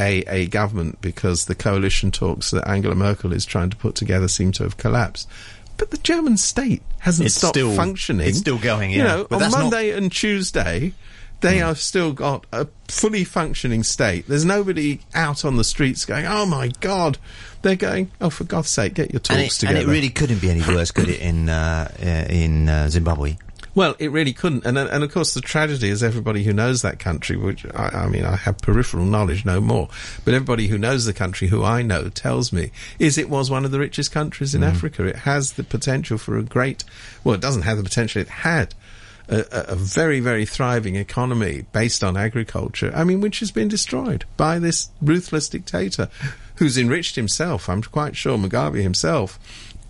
a, 0.00 0.24
a 0.26 0.46
government 0.46 1.00
because 1.00 1.44
the 1.44 1.54
coalition 1.54 2.10
talks 2.10 2.50
that 2.50 2.66
Angela 2.66 2.94
Merkel 2.94 3.32
is 3.32 3.44
trying 3.44 3.70
to 3.70 3.76
put 3.76 3.94
together 3.94 4.26
seem 4.26 4.50
to 4.52 4.62
have 4.62 4.78
collapsed. 4.78 5.28
But 5.76 5.90
the 5.90 5.98
German 5.98 6.36
state 6.36 6.82
hasn't 6.98 7.26
it's 7.26 7.36
stopped 7.36 7.54
still, 7.54 7.74
functioning. 7.74 8.26
It's 8.26 8.38
still 8.38 8.58
going, 8.58 8.90
yeah. 8.90 8.96
You 8.96 9.02
know, 9.04 9.26
but 9.28 9.42
on 9.42 9.50
Monday 9.50 9.90
not... 9.90 9.98
and 9.98 10.12
Tuesday, 10.12 10.92
they 11.40 11.58
mm. 11.58 11.66
have 11.66 11.78
still 11.78 12.12
got 12.12 12.44
a 12.52 12.66
fully 12.88 13.24
functioning 13.24 13.82
state. 13.82 14.26
There's 14.26 14.44
nobody 14.44 15.00
out 15.14 15.44
on 15.44 15.56
the 15.56 15.64
streets 15.64 16.04
going, 16.04 16.26
"Oh 16.26 16.44
my 16.44 16.68
God!" 16.80 17.18
They're 17.62 17.76
going, 17.76 18.10
"Oh, 18.20 18.30
for 18.30 18.44
God's 18.44 18.68
sake, 18.68 18.94
get 18.94 19.12
your 19.12 19.20
talks 19.20 19.30
and 19.30 19.40
it, 19.46 19.50
together." 19.52 19.78
And 19.80 19.88
it 19.88 19.92
really 19.92 20.10
couldn't 20.10 20.40
be 20.40 20.50
any 20.50 20.60
worse, 20.60 20.90
could 20.90 21.08
it? 21.08 21.20
In 21.20 21.48
uh, 21.48 21.90
uh 21.98 22.06
in 22.06 22.68
uh, 22.68 22.88
Zimbabwe. 22.88 23.36
Well, 23.74 23.94
it 23.98 24.10
really 24.10 24.32
couldn't, 24.32 24.66
and 24.66 24.76
and 24.76 25.04
of 25.04 25.12
course 25.12 25.34
the 25.34 25.40
tragedy 25.40 25.90
is 25.90 26.02
everybody 26.02 26.42
who 26.42 26.52
knows 26.52 26.82
that 26.82 26.98
country. 26.98 27.36
Which 27.36 27.64
I, 27.66 27.88
I, 27.88 28.08
mean, 28.08 28.24
I 28.24 28.36
have 28.36 28.58
peripheral 28.58 29.04
knowledge, 29.04 29.44
no 29.44 29.60
more, 29.60 29.88
but 30.24 30.34
everybody 30.34 30.66
who 30.66 30.78
knows 30.78 31.04
the 31.04 31.12
country, 31.12 31.48
who 31.48 31.62
I 31.62 31.82
know, 31.82 32.08
tells 32.08 32.52
me 32.52 32.72
is 32.98 33.16
it 33.16 33.30
was 33.30 33.50
one 33.50 33.64
of 33.64 33.70
the 33.70 33.78
richest 33.78 34.10
countries 34.12 34.54
in 34.54 34.62
mm. 34.62 34.68
Africa. 34.68 35.04
It 35.04 35.16
has 35.16 35.52
the 35.52 35.64
potential 35.64 36.18
for 36.18 36.36
a 36.36 36.42
great. 36.42 36.84
Well, 37.22 37.34
it 37.34 37.40
doesn't 37.40 37.62
have 37.62 37.76
the 37.76 37.84
potential. 37.84 38.22
It 38.22 38.28
had 38.28 38.74
a, 39.28 39.44
a, 39.68 39.76
very, 39.76 40.18
very 40.18 40.44
thriving 40.44 40.96
economy 40.96 41.64
based 41.72 42.02
on 42.02 42.16
agriculture. 42.16 42.92
I 42.94 43.04
mean, 43.04 43.20
which 43.20 43.38
has 43.38 43.52
been 43.52 43.68
destroyed 43.68 44.24
by 44.36 44.58
this 44.58 44.90
ruthless 45.00 45.48
dictator, 45.48 46.08
who's 46.56 46.76
enriched 46.76 47.16
himself. 47.16 47.68
I'm 47.68 47.82
quite 47.82 48.16
sure 48.16 48.36
Mugabe 48.36 48.82
himself 48.82 49.38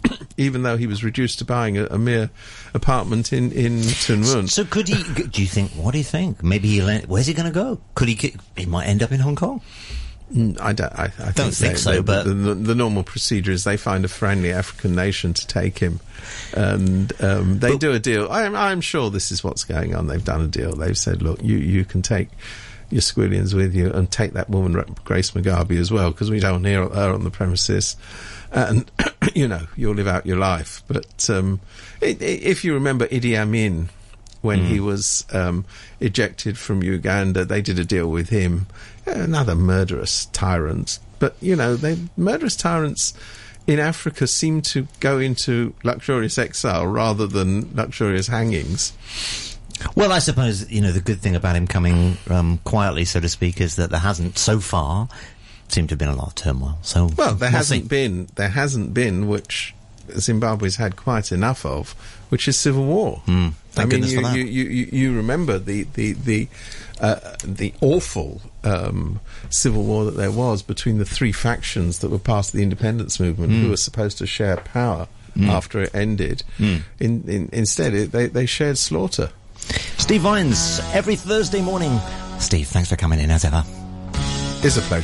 even 0.36 0.62
though 0.62 0.76
he 0.76 0.86
was 0.86 1.04
reduced 1.04 1.38
to 1.38 1.44
buying 1.44 1.78
a, 1.78 1.86
a 1.86 1.98
mere 1.98 2.30
apartment 2.74 3.32
in 3.32 3.52
in 3.52 3.82
Tuen 3.82 4.48
So, 4.48 4.64
could 4.64 4.88
he? 4.88 5.02
do 5.24 5.42
you 5.42 5.48
think? 5.48 5.72
What 5.72 5.92
do 5.92 5.98
you 5.98 6.04
think? 6.04 6.42
Maybe 6.42 6.68
he'll. 6.68 7.00
Where's 7.02 7.26
he 7.26 7.34
going 7.34 7.48
to 7.48 7.54
go? 7.54 7.80
Could 7.94 8.08
he? 8.08 8.34
He 8.56 8.66
might 8.66 8.86
end 8.86 9.02
up 9.02 9.12
in 9.12 9.20
Hong 9.20 9.36
Kong. 9.36 9.60
Mm, 10.32 10.60
I 10.60 10.72
don't. 10.72 10.92
I, 10.92 11.04
I 11.04 11.32
don't 11.32 11.52
think, 11.52 11.54
think 11.54 11.72
they, 11.74 11.80
so. 11.80 11.92
They, 11.92 12.00
but 12.00 12.24
the, 12.24 12.34
the, 12.34 12.54
the, 12.54 12.74
normal 12.74 13.02
procedure 13.02 13.50
is 13.50 13.64
they 13.64 13.76
find 13.76 14.04
a 14.04 14.08
friendly 14.08 14.52
African 14.52 14.94
nation 14.94 15.34
to 15.34 15.46
take 15.46 15.78
him, 15.78 16.00
and 16.54 17.12
um, 17.20 17.58
they 17.58 17.76
do 17.76 17.92
a 17.92 17.98
deal. 17.98 18.30
I'm, 18.30 18.54
I'm 18.54 18.80
sure 18.80 19.10
this 19.10 19.32
is 19.32 19.42
what's 19.42 19.64
going 19.64 19.94
on. 19.94 20.06
They've 20.06 20.24
done 20.24 20.42
a 20.42 20.46
deal. 20.46 20.76
They've 20.76 20.96
said, 20.96 21.20
look, 21.20 21.42
you 21.42 21.58
you 21.58 21.84
can 21.84 22.02
take 22.02 22.28
your 22.90 23.00
squillions 23.00 23.54
with 23.54 23.74
you 23.74 23.90
and 23.90 24.10
take 24.10 24.32
that 24.32 24.50
woman 24.50 24.72
Grace 25.04 25.30
Mugabe 25.32 25.78
as 25.78 25.90
well 25.90 26.10
because 26.10 26.30
we 26.30 26.40
don't 26.40 26.64
hear 26.64 26.88
her 26.88 27.12
on 27.12 27.22
the 27.22 27.30
premises 27.30 27.96
and 28.52 28.90
you 29.34 29.48
know 29.48 29.66
you'll 29.76 29.94
live 29.94 30.08
out 30.08 30.26
your 30.26 30.38
life. 30.38 30.82
But 30.88 31.28
um, 31.30 31.60
it, 32.00 32.20
it, 32.22 32.42
if 32.42 32.64
you 32.64 32.74
remember 32.74 33.06
Idi 33.08 33.38
Amin 33.38 33.88
when 34.42 34.60
mm. 34.60 34.66
he 34.66 34.80
was 34.80 35.26
um, 35.32 35.64
ejected 36.00 36.58
from 36.58 36.82
Uganda, 36.82 37.44
they 37.44 37.60
did 37.60 37.78
a 37.78 37.84
deal 37.84 38.10
with 38.10 38.30
him. 38.30 38.66
Another 39.06 39.54
murderous 39.54 40.26
tyrant, 40.26 40.98
but 41.18 41.36
you 41.40 41.56
know, 41.56 41.76
they 41.76 41.98
murderous 42.16 42.56
tyrants 42.56 43.14
in 43.66 43.78
Africa 43.78 44.26
seem 44.26 44.62
to 44.62 44.86
go 45.00 45.18
into 45.18 45.74
luxurious 45.84 46.38
exile 46.38 46.86
rather 46.86 47.26
than 47.26 47.74
luxurious 47.74 48.26
hangings. 48.26 48.92
Well, 49.94 50.12
I 50.12 50.18
suppose 50.18 50.70
you 50.70 50.80
know 50.80 50.92
the 50.92 51.00
good 51.00 51.20
thing 51.20 51.34
about 51.34 51.56
him 51.56 51.66
coming 51.66 52.16
um, 52.28 52.58
quietly, 52.64 53.04
so 53.04 53.20
to 53.20 53.28
speak, 53.28 53.60
is 53.60 53.76
that 53.76 53.90
there 53.90 54.00
hasn't 54.00 54.38
so 54.38 54.60
far 54.60 55.08
seemed 55.72 55.88
to 55.90 55.92
have 55.92 55.98
been 55.98 56.08
a 56.08 56.16
lot 56.16 56.28
of 56.28 56.34
turmoil. 56.34 56.78
So 56.82 57.10
well, 57.16 57.34
there 57.34 57.48
we'll 57.48 57.58
hasn't 57.58 57.82
see. 57.82 57.88
been. 57.88 58.28
There 58.34 58.48
hasn't 58.48 58.94
been, 58.94 59.28
which 59.28 59.74
Zimbabwe's 60.18 60.76
had 60.76 60.96
quite 60.96 61.32
enough 61.32 61.64
of, 61.64 61.92
which 62.28 62.48
is 62.48 62.56
civil 62.56 62.84
war. 62.84 63.22
Mm, 63.26 63.52
I 63.76 63.84
mean, 63.84 64.02
you, 64.02 64.20
you, 64.32 64.64
you, 64.64 64.88
you, 64.92 65.16
remember 65.16 65.58
the 65.58 65.84
the 65.94 66.12
the 66.12 66.48
uh, 67.00 67.36
the 67.44 67.72
awful 67.80 68.40
um, 68.64 69.20
civil 69.48 69.84
war 69.84 70.04
that 70.04 70.16
there 70.16 70.30
was 70.30 70.62
between 70.62 70.98
the 70.98 71.04
three 71.04 71.32
factions 71.32 72.00
that 72.00 72.10
were 72.10 72.18
part 72.18 72.46
of 72.46 72.52
the 72.52 72.62
independence 72.62 73.20
movement, 73.20 73.52
mm. 73.52 73.62
who 73.62 73.70
were 73.70 73.76
supposed 73.76 74.18
to 74.18 74.26
share 74.26 74.56
power 74.56 75.08
mm. 75.36 75.48
after 75.48 75.80
it 75.80 75.94
ended. 75.94 76.42
Hmm. 76.58 76.78
In, 76.98 77.24
in, 77.28 77.48
instead, 77.52 77.94
it, 77.94 78.12
they 78.12 78.26
they 78.26 78.46
shared 78.46 78.78
slaughter. 78.78 79.30
Steve 79.98 80.22
Vines 80.22 80.80
every 80.92 81.16
Thursday 81.16 81.62
morning. 81.62 81.98
Steve, 82.38 82.68
thanks 82.68 82.88
for 82.88 82.96
coming 82.96 83.20
in 83.20 83.30
as 83.30 83.44
ever. 83.44 83.62
It's 84.62 84.76
a 84.76 84.82
pleasure. 84.82 84.98